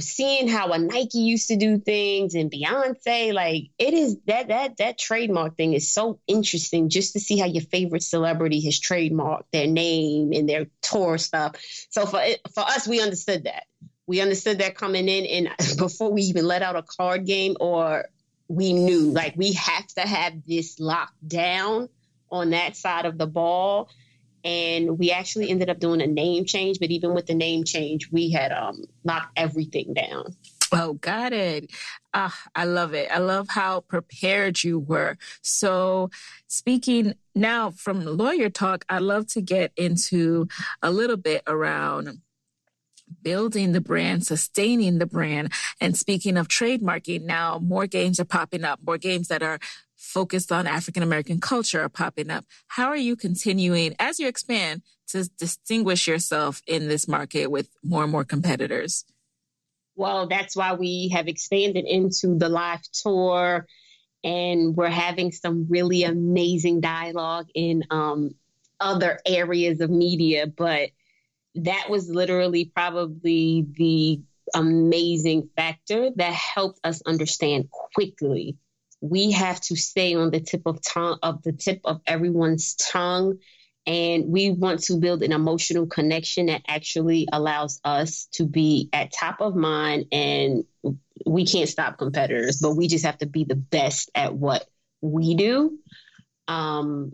[0.00, 4.78] seeing how a Nike used to do things and Beyonce, like it is that that
[4.78, 9.44] that trademark thing is so interesting just to see how your favorite celebrity has trademarked
[9.52, 11.56] their name and their tour stuff.
[11.90, 12.22] So for
[12.54, 13.64] for us, we understood that
[14.08, 18.06] we understood that coming in and before we even let out a card game or
[18.48, 21.88] we knew like we have to have this locked down
[22.30, 23.88] on that side of the ball
[24.42, 28.10] and we actually ended up doing a name change but even with the name change
[28.10, 30.34] we had um, locked everything down
[30.70, 31.70] Oh, got it.
[32.12, 33.08] Ah, I love it.
[33.10, 35.16] I love how prepared you were.
[35.40, 36.10] So,
[36.46, 40.46] speaking now from lawyer talk, I'd love to get into
[40.82, 42.20] a little bit around
[43.22, 45.52] building the brand, sustaining the brand.
[45.80, 49.58] And speaking of trademarking, now more games are popping up, more games that are
[49.96, 52.44] focused on African American culture are popping up.
[52.68, 58.02] How are you continuing as you expand to distinguish yourself in this market with more
[58.04, 59.04] and more competitors?
[59.96, 63.66] Well, that's why we have expanded into the live tour
[64.22, 68.34] and we're having some really amazing dialogue in um,
[68.80, 70.46] other areas of media.
[70.46, 70.90] But
[71.54, 74.20] that was literally probably the
[74.54, 78.56] amazing factor that helped us understand quickly.
[79.00, 83.38] We have to stay on the tip of tongue of the tip of everyone's tongue.
[83.86, 89.12] And we want to build an emotional connection that actually allows us to be at
[89.12, 90.06] top of mind.
[90.12, 90.64] And
[91.24, 94.66] we can't stop competitors, but we just have to be the best at what
[95.00, 95.78] we do.
[96.48, 97.12] Um,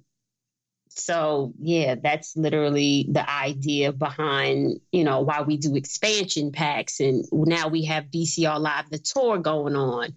[0.94, 7.24] so yeah, that's literally the idea behind, you know, why we do expansion packs and
[7.32, 10.14] now we have BCR Live the tour going on.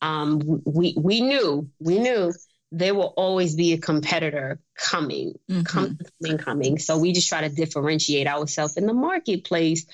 [0.00, 2.32] Um, we we knew, we knew
[2.70, 5.62] there will always be a competitor coming, mm-hmm.
[5.62, 6.78] coming, coming.
[6.78, 9.86] So we just try to differentiate ourselves in the marketplace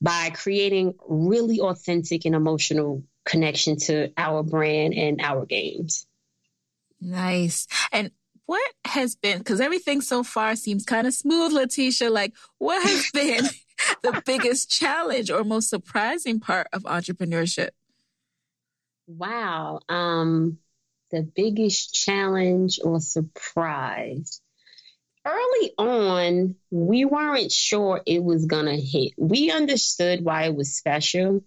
[0.00, 6.06] by creating really authentic and emotional connection to our brand and our games.
[7.00, 7.66] Nice.
[7.90, 8.10] And
[8.46, 13.10] what has been, because everything so far seems kind of smooth, Latesha, like what has
[13.14, 13.44] been
[14.02, 17.70] the biggest challenge or most surprising part of entrepreneurship?
[19.06, 19.80] Wow.
[19.88, 20.58] Um,
[21.10, 24.40] the biggest challenge or surprise.
[25.24, 29.12] Early on, we weren't sure it was going to hit.
[29.16, 31.44] We understood why it was special,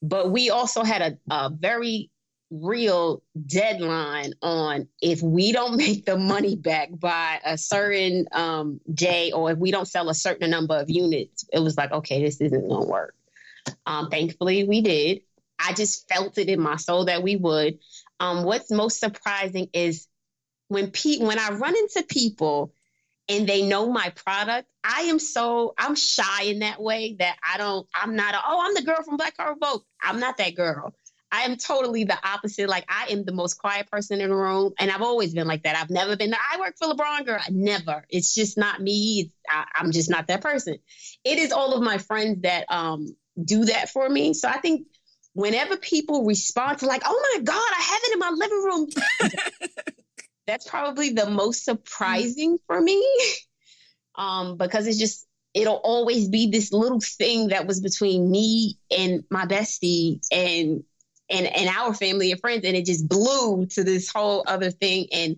[0.00, 2.11] but we also had a, a very
[2.52, 9.32] real deadline on if we don't make the money back by a certain um, day
[9.32, 12.40] or if we don't sell a certain number of units, it was like, okay, this
[12.40, 13.14] isn't going to work.
[13.86, 15.22] Um, thankfully, we did.
[15.58, 17.78] I just felt it in my soul that we would.
[18.20, 20.08] Um, what's most surprising is
[20.68, 22.74] when pe- when I run into people
[23.28, 27.58] and they know my product, I am so I'm shy in that way that I
[27.58, 29.86] don't I'm not a, oh I'm the girl from Black Card Revoked.
[30.02, 30.92] I'm not that girl.
[31.32, 32.68] I am totally the opposite.
[32.68, 35.62] Like I am the most quiet person in the room, and I've always been like
[35.62, 35.76] that.
[35.76, 36.30] I've never been.
[36.30, 36.38] There.
[36.52, 37.40] I work for LeBron, girl.
[37.50, 38.04] Never.
[38.10, 39.32] It's just not me.
[39.48, 40.76] I, I'm just not that person.
[41.24, 44.34] It is all of my friends that um do that for me.
[44.34, 44.86] So I think
[45.32, 48.88] whenever people respond to like, "Oh my God, I have it in my living room,"
[50.46, 53.02] that's probably the most surprising for me.
[54.16, 59.24] um, because it's just it'll always be this little thing that was between me and
[59.30, 60.84] my bestie and
[61.32, 65.08] and and our family and friends, and it just blew to this whole other thing,
[65.12, 65.36] and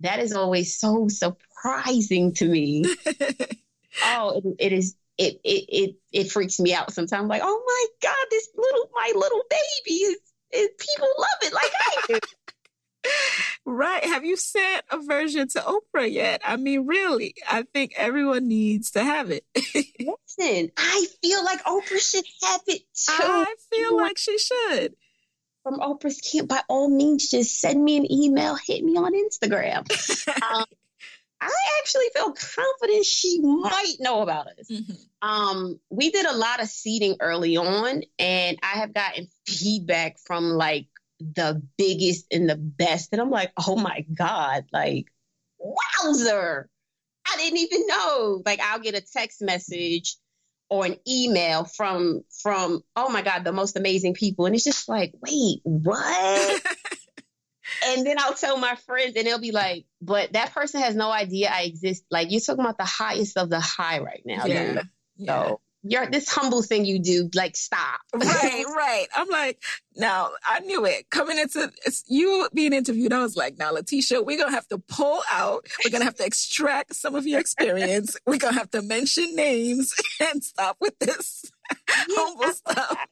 [0.00, 2.84] that is always so surprising to me.
[4.04, 4.96] oh, it, it is.
[5.16, 7.28] It, it it it freaks me out sometimes.
[7.28, 10.18] Like, oh my god, this little my little baby is,
[10.52, 12.18] is people love it like I do.
[13.64, 14.04] right.
[14.04, 16.40] Have you sent a version to Oprah yet?
[16.44, 19.44] I mean, really, I think everyone needs to have it.
[19.56, 23.12] Listen, I feel like Oprah should have it too.
[23.22, 24.96] I feel like she should.
[25.64, 29.78] From Oprah's camp, by all means, just send me an email, hit me on Instagram.
[30.28, 30.64] um,
[31.40, 31.50] I
[31.80, 34.68] actually feel confident she might know about us.
[34.70, 35.28] Mm-hmm.
[35.28, 40.50] Um, we did a lot of seeding early on, and I have gotten feedback from
[40.50, 40.86] like
[41.18, 43.10] the biggest and the best.
[43.12, 45.06] And I'm like, oh my God, like,
[45.58, 46.68] wowzer.
[47.26, 48.42] I didn't even know.
[48.44, 50.16] Like, I'll get a text message
[50.68, 54.88] or an email from from oh my god the most amazing people and it's just
[54.88, 56.62] like wait what
[57.86, 61.10] and then i'll tell my friends and they'll be like but that person has no
[61.10, 64.82] idea i exist like you're talking about the highest of the high right now yeah.
[65.16, 65.48] yeah.
[65.48, 68.00] so you're this humble thing you do, like stop.
[68.14, 69.06] right, right.
[69.14, 69.62] I'm like,
[69.96, 71.70] now I knew it coming into
[72.06, 73.12] you being interviewed.
[73.12, 75.66] I was like, now Latesha, we're gonna have to pull out.
[75.84, 78.16] We're gonna have to extract some of your experience.
[78.26, 81.44] we're gonna have to mention names and stop with this
[81.88, 83.06] humble stuff.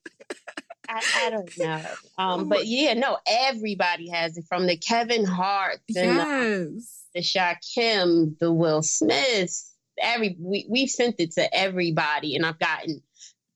[0.88, 1.82] I, I, don't know.
[2.18, 7.04] Um, but yeah, no, everybody has it from the Kevin Hart, yes.
[7.14, 12.58] the, the Shakim, the Will Smiths, every we, we've sent it to everybody and I've
[12.58, 13.02] gotten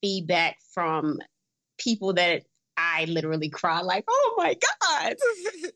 [0.02, 1.18] feedback from
[1.78, 2.42] people that
[2.76, 4.56] I literally cry like, oh my
[4.90, 5.14] God.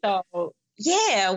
[0.34, 1.36] so yeah,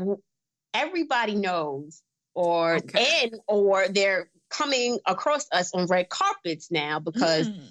[0.73, 2.01] everybody knows
[2.33, 3.21] or okay.
[3.23, 7.61] and or they're coming across us on red carpets now because mm.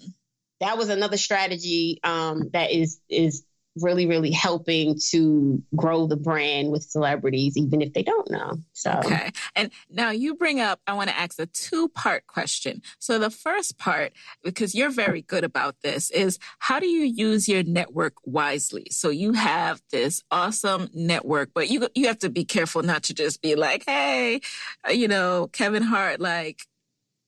[0.60, 3.44] that was another strategy um, that is is
[3.80, 9.00] really really helping to grow the brand with celebrities even if they don't know so.
[9.04, 12.82] Okay and now you bring up i want to ask a two part question.
[12.98, 14.12] So the first part
[14.42, 18.86] because you're very good about this is how do you use your network wisely?
[18.90, 23.14] So you have this awesome network but you you have to be careful not to
[23.14, 24.40] just be like hey
[24.86, 26.62] uh, you know kevin hart like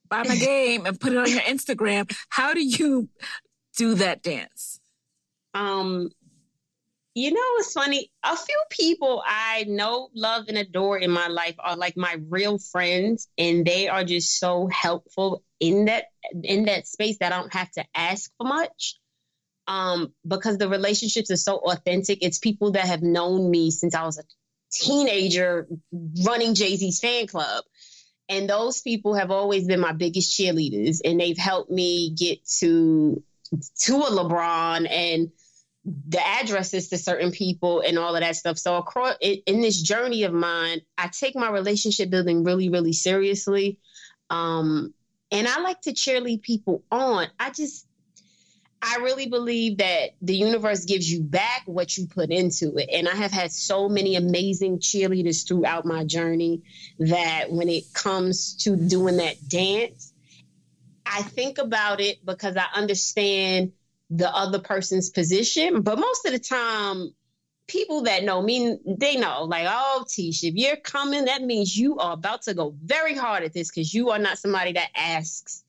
[0.09, 2.11] buy my game and put it on your instagram.
[2.29, 3.09] How do you
[3.77, 4.81] do that dance?
[5.55, 6.11] Um
[7.15, 8.11] you know, it's funny.
[8.25, 12.59] A few people I know, love, and adore in my life are like my real
[12.59, 16.07] friends, and they are just so helpful in that
[16.43, 18.99] in that space that I don't have to ask for much.
[19.67, 22.19] Um, because the relationships are so authentic.
[22.21, 24.25] It's people that have known me since I was a
[24.71, 25.69] teenager,
[26.27, 27.65] running Jay Z's fan club,
[28.29, 33.23] and those people have always been my biggest cheerleaders, and they've helped me get to
[33.83, 35.31] to a LeBron and
[35.85, 38.59] the addresses to certain people and all of that stuff.
[38.59, 43.79] So across in this journey of mine, I take my relationship building really, really seriously.
[44.31, 44.95] Um,
[45.31, 47.27] and I like to cheerlead people on.
[47.39, 47.87] I just,
[48.81, 52.89] I really believe that the universe gives you back what you put into it.
[52.93, 56.63] And I have had so many amazing cheerleaders throughout my journey
[56.99, 60.13] that when it comes to doing that dance,
[61.05, 63.73] I think about it because I understand
[64.15, 65.83] the other person's position.
[65.83, 67.13] But most of the time,
[67.67, 71.99] people that know me, they know, like, oh, Tish, if you're coming, that means you
[71.99, 75.65] are about to go very hard at this because you are not somebody that asks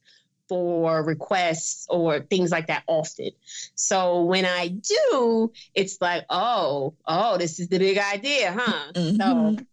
[0.47, 3.31] for requests or things like that often.
[3.73, 8.91] So when I do, it's like, oh, oh, this is the big idea, huh?
[8.93, 9.17] Mm-hmm.
[9.57, 9.65] So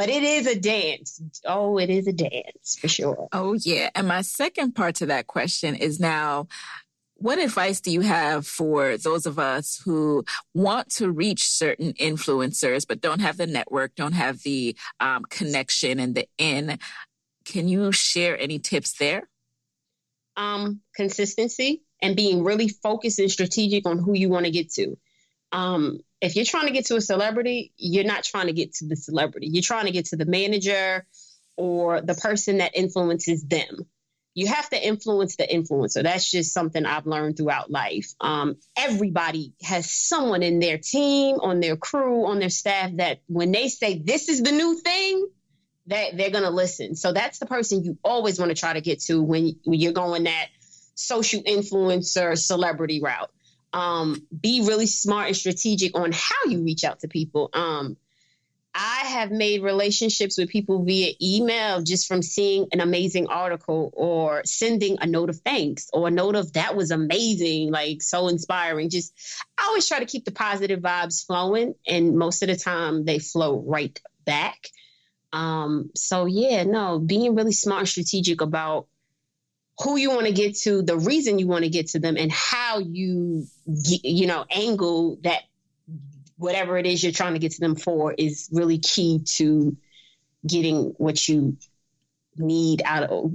[0.00, 1.20] but it is a dance.
[1.44, 3.28] Oh, it is a dance for sure.
[3.32, 3.90] Oh, yeah.
[3.94, 6.48] And my second part to that question is now
[7.20, 12.86] what advice do you have for those of us who want to reach certain influencers
[12.88, 16.78] but don't have the network, don't have the um, connection and the in?
[17.44, 19.28] Can you share any tips there?
[20.36, 24.96] Um, consistency and being really focused and strategic on who you want to get to.
[25.52, 28.86] Um, if you're trying to get to a celebrity, you're not trying to get to
[28.86, 29.48] the celebrity.
[29.48, 31.04] You're trying to get to the manager
[31.58, 33.86] or the person that influences them
[34.40, 36.02] you have to influence the influencer.
[36.02, 38.14] That's just something I've learned throughout life.
[38.22, 43.52] Um, everybody has someone in their team, on their crew, on their staff that when
[43.52, 45.28] they say this is the new thing,
[45.88, 46.94] that they're going to listen.
[46.94, 49.92] So that's the person you always want to try to get to when, when you're
[49.92, 50.46] going that
[50.94, 53.30] social influencer celebrity route.
[53.74, 57.50] Um, be really smart and strategic on how you reach out to people.
[57.52, 57.98] Um,
[58.74, 64.42] I have made relationships with people via email just from seeing an amazing article or
[64.44, 68.88] sending a note of thanks or a note of that was amazing, like so inspiring.
[68.88, 69.12] Just
[69.58, 73.18] I always try to keep the positive vibes flowing, and most of the time they
[73.18, 74.68] flow right back.
[75.32, 78.86] Um, so yeah, no, being really smart and strategic about
[79.82, 82.30] who you want to get to, the reason you want to get to them, and
[82.30, 85.42] how you you know angle that
[86.40, 89.76] whatever it is you're trying to get to them for is really key to
[90.46, 91.56] getting what you
[92.36, 93.32] need out of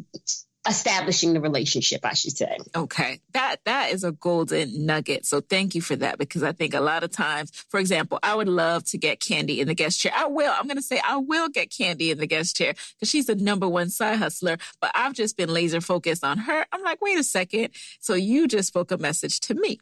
[0.67, 2.57] establishing the relationship i should say.
[2.75, 3.19] Okay.
[3.33, 5.23] That that is a golden nugget.
[5.23, 8.33] So thank you for that because i think a lot of times for example i
[8.33, 10.11] would love to get candy in the guest chair.
[10.15, 13.09] I will i'm going to say i will get candy in the guest chair because
[13.09, 16.65] she's the number one side hustler but i've just been laser focused on her.
[16.71, 17.69] I'm like wait a second.
[17.99, 19.79] So you just spoke a message to me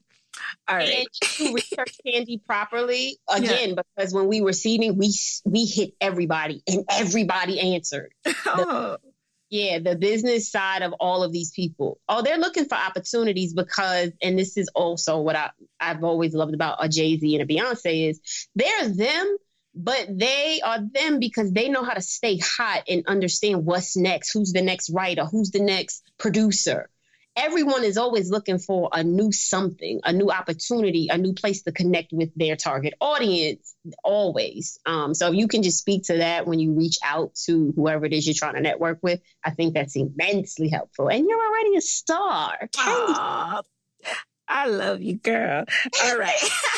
[0.67, 0.89] all right.
[0.89, 3.75] And to research candy properly again yeah.
[3.95, 5.13] because when we were seating, we
[5.45, 8.13] we hit everybody and everybody answered.
[8.45, 8.97] Oh.
[9.01, 9.13] The,
[9.49, 11.99] yeah, the business side of all of these people.
[12.09, 16.55] Oh, they're looking for opportunities because, and this is also what I I've always loved
[16.55, 19.38] about a Jay Z and a Beyonce is they're them,
[19.75, 24.34] but they are them because they know how to stay hot and understand what's next,
[24.34, 26.89] who's the next writer, who's the next producer
[27.36, 31.71] everyone is always looking for a new something, a new opportunity, a new place to
[31.71, 34.79] connect with their target audience, always.
[34.86, 38.05] Um, so if you can just speak to that when you reach out to whoever
[38.05, 41.09] it is you're trying to network with, I think that's immensely helpful.
[41.09, 42.69] And you're already a star.
[42.75, 43.63] Aww,
[44.47, 45.65] I love you, girl.
[46.03, 46.38] All right.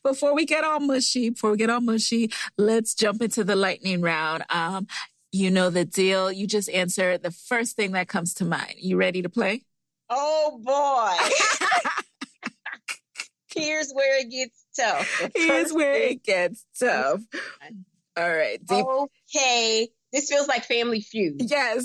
[0.02, 4.00] before we get all mushy, before we get all mushy, let's jump into the lightning
[4.00, 4.44] round.
[4.50, 4.86] Um,
[5.32, 6.32] you know the deal.
[6.32, 8.74] You just answer the first thing that comes to mind.
[8.78, 9.62] You ready to play?
[10.10, 11.16] Oh boy.
[13.54, 15.30] Here's where it gets tough.
[15.34, 17.20] Here's where it gets tough.
[18.16, 18.64] All right.
[18.64, 18.86] Deep-
[19.34, 19.88] okay.
[20.12, 21.42] This feels like Family Feud.
[21.48, 21.84] Yes.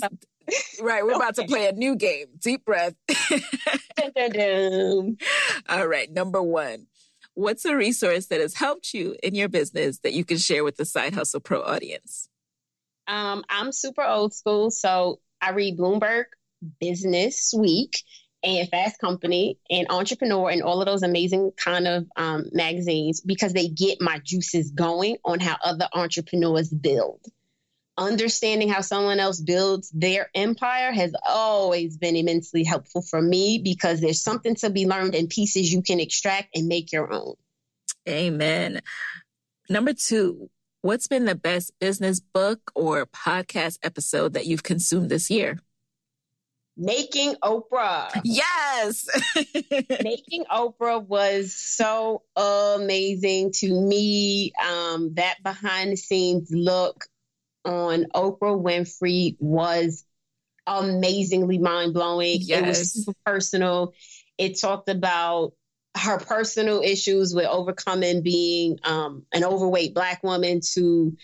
[0.80, 1.04] right.
[1.04, 2.26] We're about to play a new game.
[2.40, 2.94] Deep breath.
[3.08, 5.16] dun, dun, dun.
[5.68, 6.10] All right.
[6.10, 6.86] Number one.
[7.34, 10.78] What's a resource that has helped you in your business that you can share with
[10.78, 12.28] the Side Hustle Pro audience?
[13.06, 16.24] Um, I'm super old school, so I read Bloomberg
[16.80, 18.02] Business Week
[18.42, 23.52] and Fast Company and Entrepreneur and all of those amazing kind of um, magazines because
[23.52, 27.20] they get my juices going on how other entrepreneurs build.
[27.98, 34.00] Understanding how someone else builds their empire has always been immensely helpful for me because
[34.00, 37.34] there's something to be learned in pieces you can extract and make your own.
[38.06, 38.80] Amen.
[39.68, 40.50] Number two,
[40.82, 45.58] what's been the best business book or podcast episode that you've consumed this year?
[46.76, 48.10] Making Oprah.
[48.24, 49.08] Yes.
[50.02, 54.52] Making Oprah was so amazing to me.
[54.62, 57.06] Um, that behind the scenes look
[57.64, 60.04] on Oprah Winfrey was
[60.66, 62.38] amazingly mind blowing.
[62.40, 62.60] Yes.
[62.60, 63.94] It was super personal.
[64.36, 65.52] It talked about
[65.96, 71.16] her personal issues with overcoming being um, an overweight black woman to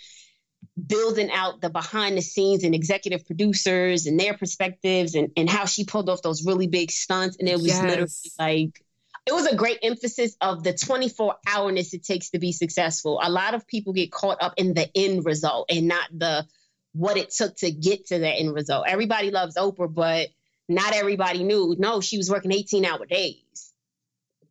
[0.84, 5.64] building out the behind the scenes and executive producers and their perspectives and, and how
[5.64, 7.36] she pulled off those really big stunts.
[7.38, 7.82] And it was yes.
[7.82, 8.84] literally like,
[9.26, 13.20] it was a great emphasis of the 24 hourness it takes to be successful.
[13.22, 16.46] A lot of people get caught up in the end result and not the
[16.94, 18.84] what it took to get to that end result.
[18.86, 20.28] Everybody loves Oprah, but
[20.68, 21.76] not everybody knew.
[21.78, 23.72] No, she was working 18 hour days.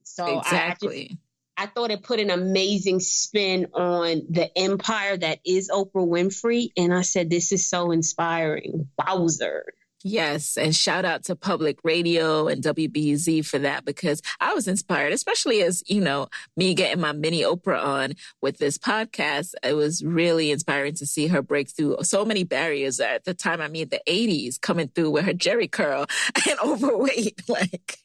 [0.03, 0.97] So exactly.
[0.97, 1.17] I, I just,
[1.62, 6.70] I thought it put an amazing spin on the empire that is Oprah Winfrey.
[6.76, 8.88] And I said, this is so inspiring.
[8.97, 9.66] Wowzer.
[10.03, 10.57] Yes.
[10.57, 15.61] And shout out to public radio and WBEZ for that because I was inspired, especially
[15.61, 16.27] as, you know,
[16.57, 19.53] me getting my mini Oprah on with this podcast.
[19.63, 23.61] It was really inspiring to see her break through so many barriers at the time.
[23.61, 26.05] I mean, the 80s coming through with her Jheri curl
[26.49, 27.41] and overweight.
[27.51, 27.97] Like,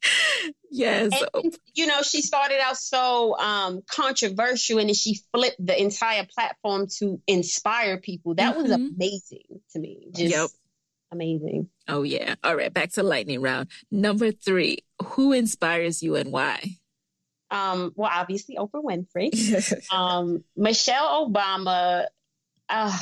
[0.70, 1.12] yes.
[1.34, 6.26] And, you know, she started out so um, controversial and then she flipped the entire
[6.26, 8.34] platform to inspire people.
[8.34, 8.62] That mm-hmm.
[8.62, 10.08] was amazing to me.
[10.12, 10.48] Just, yep
[11.10, 11.68] amazing.
[11.88, 12.34] Oh, yeah.
[12.42, 12.72] All right.
[12.72, 13.68] Back to lightning round.
[13.90, 16.76] Number three, who inspires you and why?
[17.50, 19.72] Um, well, obviously Oprah Winfrey.
[19.92, 22.06] um, Michelle Obama.
[22.68, 22.98] Uh,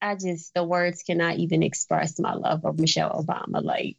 [0.00, 3.62] I just, the words cannot even express my love of Michelle Obama.
[3.62, 3.98] Like,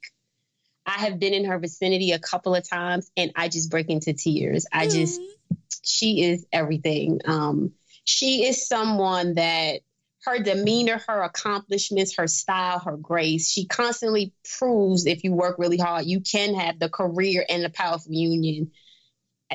[0.86, 4.14] I have been in her vicinity a couple of times and I just break into
[4.14, 4.66] tears.
[4.72, 5.58] I just, mm.
[5.84, 7.22] she is everything.
[7.26, 7.74] Um,
[8.04, 9.82] she is someone that
[10.26, 13.50] her demeanor, her accomplishments, her style, her grace.
[13.50, 17.70] She constantly proves if you work really hard, you can have the career and the
[17.70, 18.72] powerful union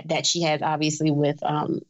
[0.07, 1.81] that she has, obviously, with um,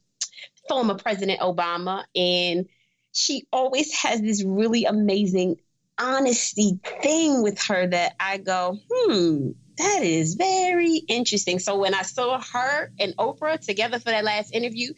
[0.68, 2.04] former President Obama.
[2.14, 2.66] And
[3.12, 5.56] she always has this really amazing
[5.98, 11.58] honesty thing with her that I go, hmm, that is very interesting.
[11.58, 14.94] So when I saw her and Oprah together for that last interview,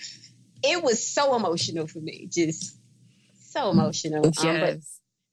[0.63, 2.29] it was so emotional for me.
[2.31, 2.77] Just
[3.51, 4.25] so emotional.
[4.25, 4.45] Yes.
[4.45, 4.79] Um, but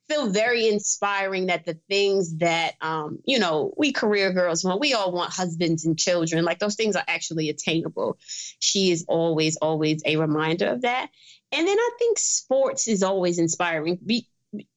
[0.08, 4.94] feel very inspiring that the things that um, you know we career girls want we
[4.94, 8.18] all want husbands and children like those things are actually attainable.
[8.60, 11.10] She is always always a reminder of that.
[11.52, 14.00] And then i think sports is always inspiring.
[14.06, 14.28] Be,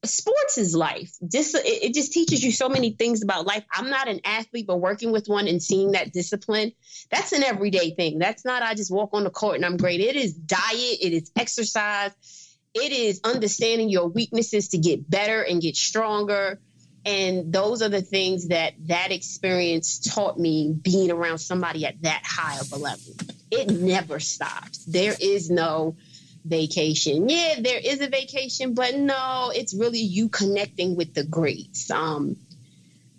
[0.04, 1.12] sports is life.
[1.30, 3.64] Just it, it just teaches you so many things about life.
[3.72, 6.72] I'm not an athlete but working with one and seeing that discipline
[7.10, 8.18] that's an everyday thing.
[8.18, 10.00] That's not i just walk on the court and i'm great.
[10.00, 10.98] It is diet.
[11.00, 16.60] It is exercise it is understanding your weaknesses to get better and get stronger.
[17.04, 22.22] And those are the things that that experience taught me being around somebody at that
[22.24, 23.14] high of a level.
[23.50, 24.84] It never stops.
[24.84, 25.96] There is no
[26.44, 27.28] vacation.
[27.28, 31.90] Yeah there is a vacation but no it's really you connecting with the greats.
[31.90, 32.36] Um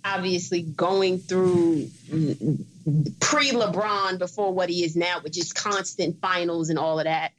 [0.04, 1.90] obviously going through
[3.20, 7.34] pre lebron before what he is now with just constant finals and all of that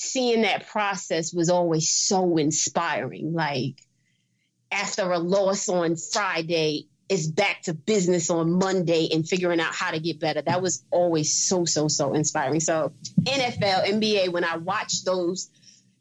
[0.00, 3.34] seeing that process was always so inspiring.
[3.34, 3.74] Like
[4.72, 9.90] after a loss on Friday, it's back to business on Monday and figuring out how
[9.90, 10.40] to get better.
[10.40, 12.60] That was always so, so, so inspiring.
[12.60, 12.92] So
[13.24, 15.50] NFL, NBA, when I watch those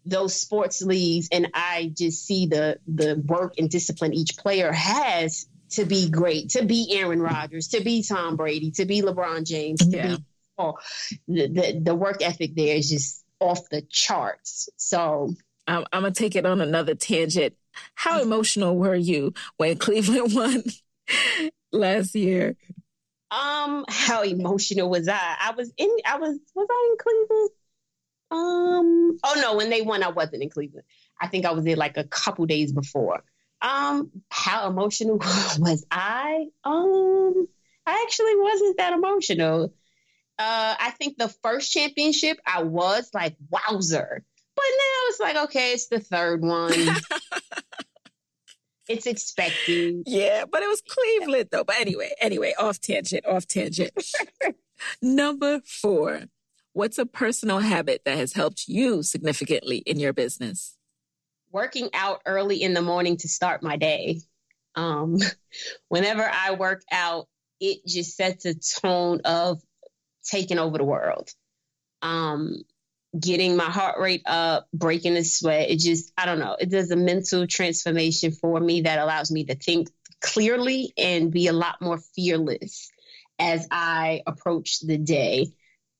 [0.05, 5.45] those sports leagues and I just see the the work and discipline each player has
[5.71, 9.85] to be great, to be Aaron Rodgers, to be Tom Brady, to be LeBron James,
[9.85, 10.07] to yeah.
[10.07, 10.23] be
[10.57, 10.77] oh,
[11.27, 14.69] the, the the work ethic there is just off the charts.
[14.77, 15.33] So
[15.67, 17.55] I'm, I'm gonna take it on another tangent.
[17.95, 20.63] How emotional were you when Cleveland won
[21.71, 22.55] last year?
[23.31, 25.35] Um, how emotional was I?
[25.39, 25.89] I was in.
[26.05, 26.37] I was.
[26.55, 27.49] Was I in Cleveland?
[28.31, 29.19] Um.
[29.23, 30.85] Oh no, when they won, I wasn't in Cleveland.
[31.21, 33.23] I think I was there like a couple days before.
[33.61, 35.17] Um, how emotional
[35.59, 36.47] was I?
[36.63, 37.47] Um,
[37.85, 39.73] I actually wasn't that emotional.
[40.39, 44.23] Uh, I think the first championship I was like, wowzer.
[44.55, 46.71] But now it's like, okay, it's the third one.
[48.87, 50.03] it's expected.
[50.05, 51.65] Yeah, but it was Cleveland though.
[51.65, 53.91] But anyway, anyway, off tangent, off tangent.
[55.01, 56.21] Number four.
[56.71, 60.77] What's a personal habit that has helped you significantly in your business?
[61.51, 64.21] Working out early in the morning to start my day.
[64.75, 65.17] Um,
[65.89, 67.27] whenever I work out,
[67.59, 69.61] it just sets a tone of
[70.23, 71.29] taking over the world.
[72.01, 72.63] Um,
[73.19, 75.69] getting my heart rate up, breaking a sweat.
[75.69, 79.45] It just, I don't know, it does a mental transformation for me that allows me
[79.45, 79.89] to think
[80.21, 82.91] clearly and be a lot more fearless
[83.39, 85.53] as I approach the day.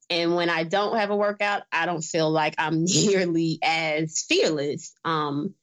[0.09, 4.93] And when I don't have a workout, I don't feel like I'm nearly as fearless.
[5.05, 5.53] Um,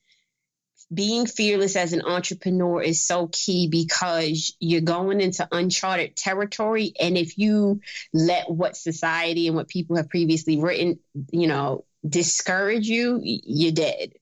[0.93, 6.93] being fearless as an entrepreneur is so key because you're going into uncharted territory.
[7.01, 7.81] And if you
[8.13, 11.01] let what society and what people have previously written,
[11.33, 14.13] you know, discourage you, you're dead.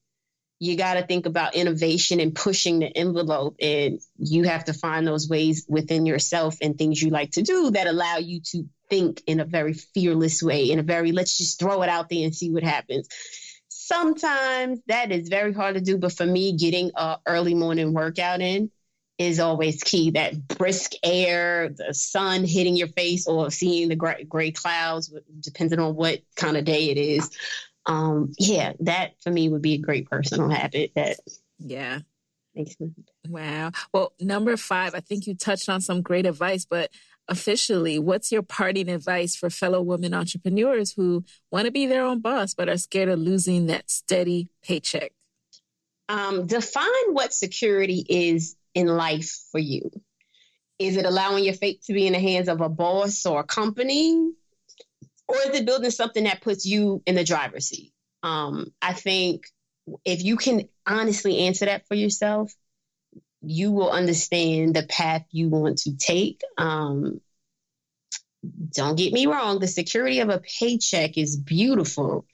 [0.58, 3.56] You got to think about innovation and pushing the envelope.
[3.60, 7.72] And you have to find those ways within yourself and things you like to do
[7.72, 11.58] that allow you to think in a very fearless way, in a very let's just
[11.58, 13.08] throw it out there and see what happens
[13.86, 15.98] sometimes that is very hard to do.
[15.98, 18.70] But for me, getting a early morning workout in
[19.18, 20.10] is always key.
[20.12, 25.78] That brisk air, the sun hitting your face, or seeing the gray, gray clouds, depending
[25.78, 27.30] on what kind of day it is.
[27.86, 30.92] Um, yeah, that for me would be a great personal habit.
[30.94, 31.18] That
[31.58, 32.00] yeah.
[33.28, 33.72] Wow.
[33.92, 36.90] Well, number five, I think you touched on some great advice, but
[37.28, 42.20] officially, what's your parting advice for fellow women entrepreneurs who want to be their own
[42.20, 45.12] boss but are scared of losing that steady paycheck?
[46.08, 49.90] Um, define what security is in life for you.
[50.78, 53.44] Is it allowing your fate to be in the hands of a boss or a
[53.44, 54.32] company?
[55.26, 57.92] Or is it building something that puts you in the driver's seat?
[58.22, 59.46] Um, I think
[60.04, 62.52] if you can honestly answer that for yourself,
[63.46, 66.40] you will understand the path you want to take.
[66.58, 67.20] Um,
[68.74, 72.26] don't get me wrong, the security of a paycheck is beautiful,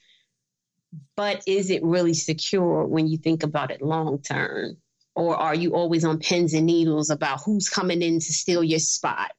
[1.15, 4.77] but is it really secure when you think about it long term?
[5.15, 8.79] Or are you always on pins and needles about who's coming in to steal your
[8.79, 9.31] spot?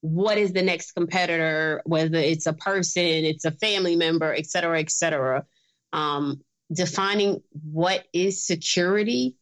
[0.00, 4.80] What is the next competitor, whether it's a person, it's a family member, et cetera,
[4.80, 5.44] et cetera?
[5.92, 6.40] Um,
[6.72, 9.36] defining what is security,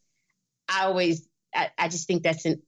[0.67, 1.27] I always
[1.57, 2.61] I, I just think that's an,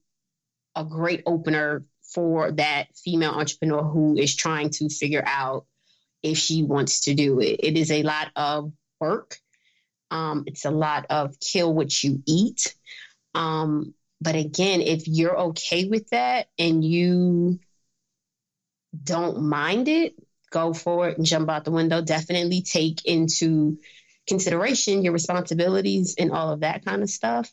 [0.74, 5.64] a great opener for that female entrepreneur who is trying to figure out
[6.22, 7.60] if she wants to do it.
[7.62, 9.36] It is a lot of work.
[10.10, 12.74] Um, it's a lot of kill what you eat.
[13.34, 17.60] Um, but again, if you're okay with that and you
[19.02, 20.14] don't mind it,
[20.50, 22.02] go for it and jump out the window.
[22.02, 23.78] Definitely take into
[24.26, 27.50] consideration your responsibilities and all of that kind of stuff.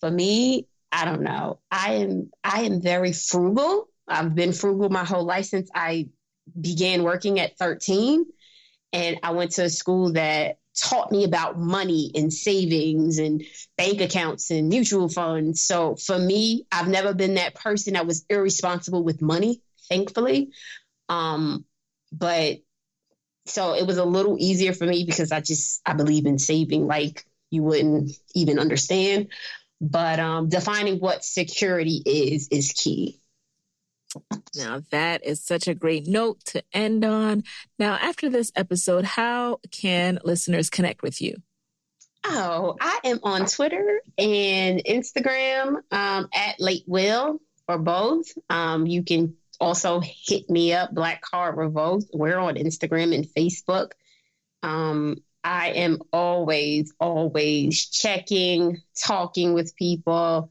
[0.00, 1.60] For me, I don't know.
[1.70, 3.88] I am I am very frugal.
[4.06, 6.08] I've been frugal my whole life since I
[6.58, 8.24] began working at 13
[8.92, 13.42] and I went to a school that taught me about money and savings and
[13.76, 15.62] bank accounts and mutual funds.
[15.62, 20.50] So for me, I've never been that person that was irresponsible with money, thankfully.
[21.08, 21.64] Um,
[22.12, 22.58] but
[23.46, 26.86] so it was a little easier for me because I just I believe in saving
[26.86, 29.28] like you wouldn't even understand.
[29.80, 33.20] But um, defining what security is is key.
[34.56, 37.44] Now, that is such a great note to end on.
[37.78, 41.36] Now, after this episode, how can listeners connect with you?
[42.24, 48.26] Oh, I am on Twitter and Instagram um, at Late Will or both.
[48.50, 52.06] Um, you can also hit me up, Black Card Revoked.
[52.12, 53.92] We're on Instagram and Facebook.
[54.62, 55.18] Um,
[55.48, 60.50] I am always, always checking, talking with people,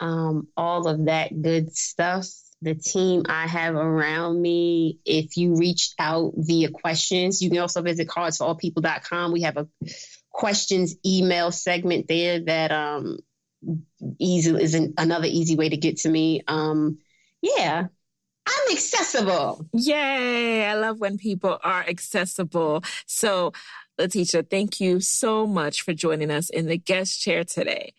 [0.00, 2.26] um, all of that good stuff
[2.62, 5.00] the team I have around me.
[5.04, 9.32] If you reach out via questions, you can also visit cardsforallpeople.com.
[9.32, 9.66] We have a
[10.30, 13.18] questions email segment there that um
[14.18, 16.42] easy is an, another easy way to get to me.
[16.46, 16.98] Um
[17.42, 17.86] yeah,
[18.46, 19.66] I'm accessible.
[19.72, 20.66] Yay.
[20.66, 22.82] I love when people are accessible.
[23.06, 23.52] So,
[24.00, 27.92] Latesha, thank you so much for joining us in the guest chair today.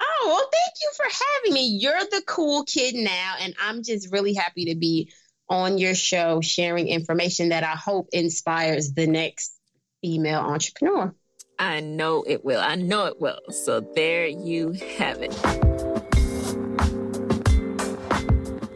[0.00, 1.78] Oh, well, thank you for having me.
[1.80, 5.12] You're the cool kid now, and I'm just really happy to be
[5.48, 9.54] on your show sharing information that I hope inspires the next
[10.00, 11.14] female entrepreneur.
[11.58, 12.60] I know it will.
[12.60, 13.40] I know it will.
[13.50, 15.34] So there you have it.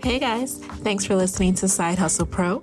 [0.02, 2.62] Hey guys, thanks for listening to Side Hustle Pro.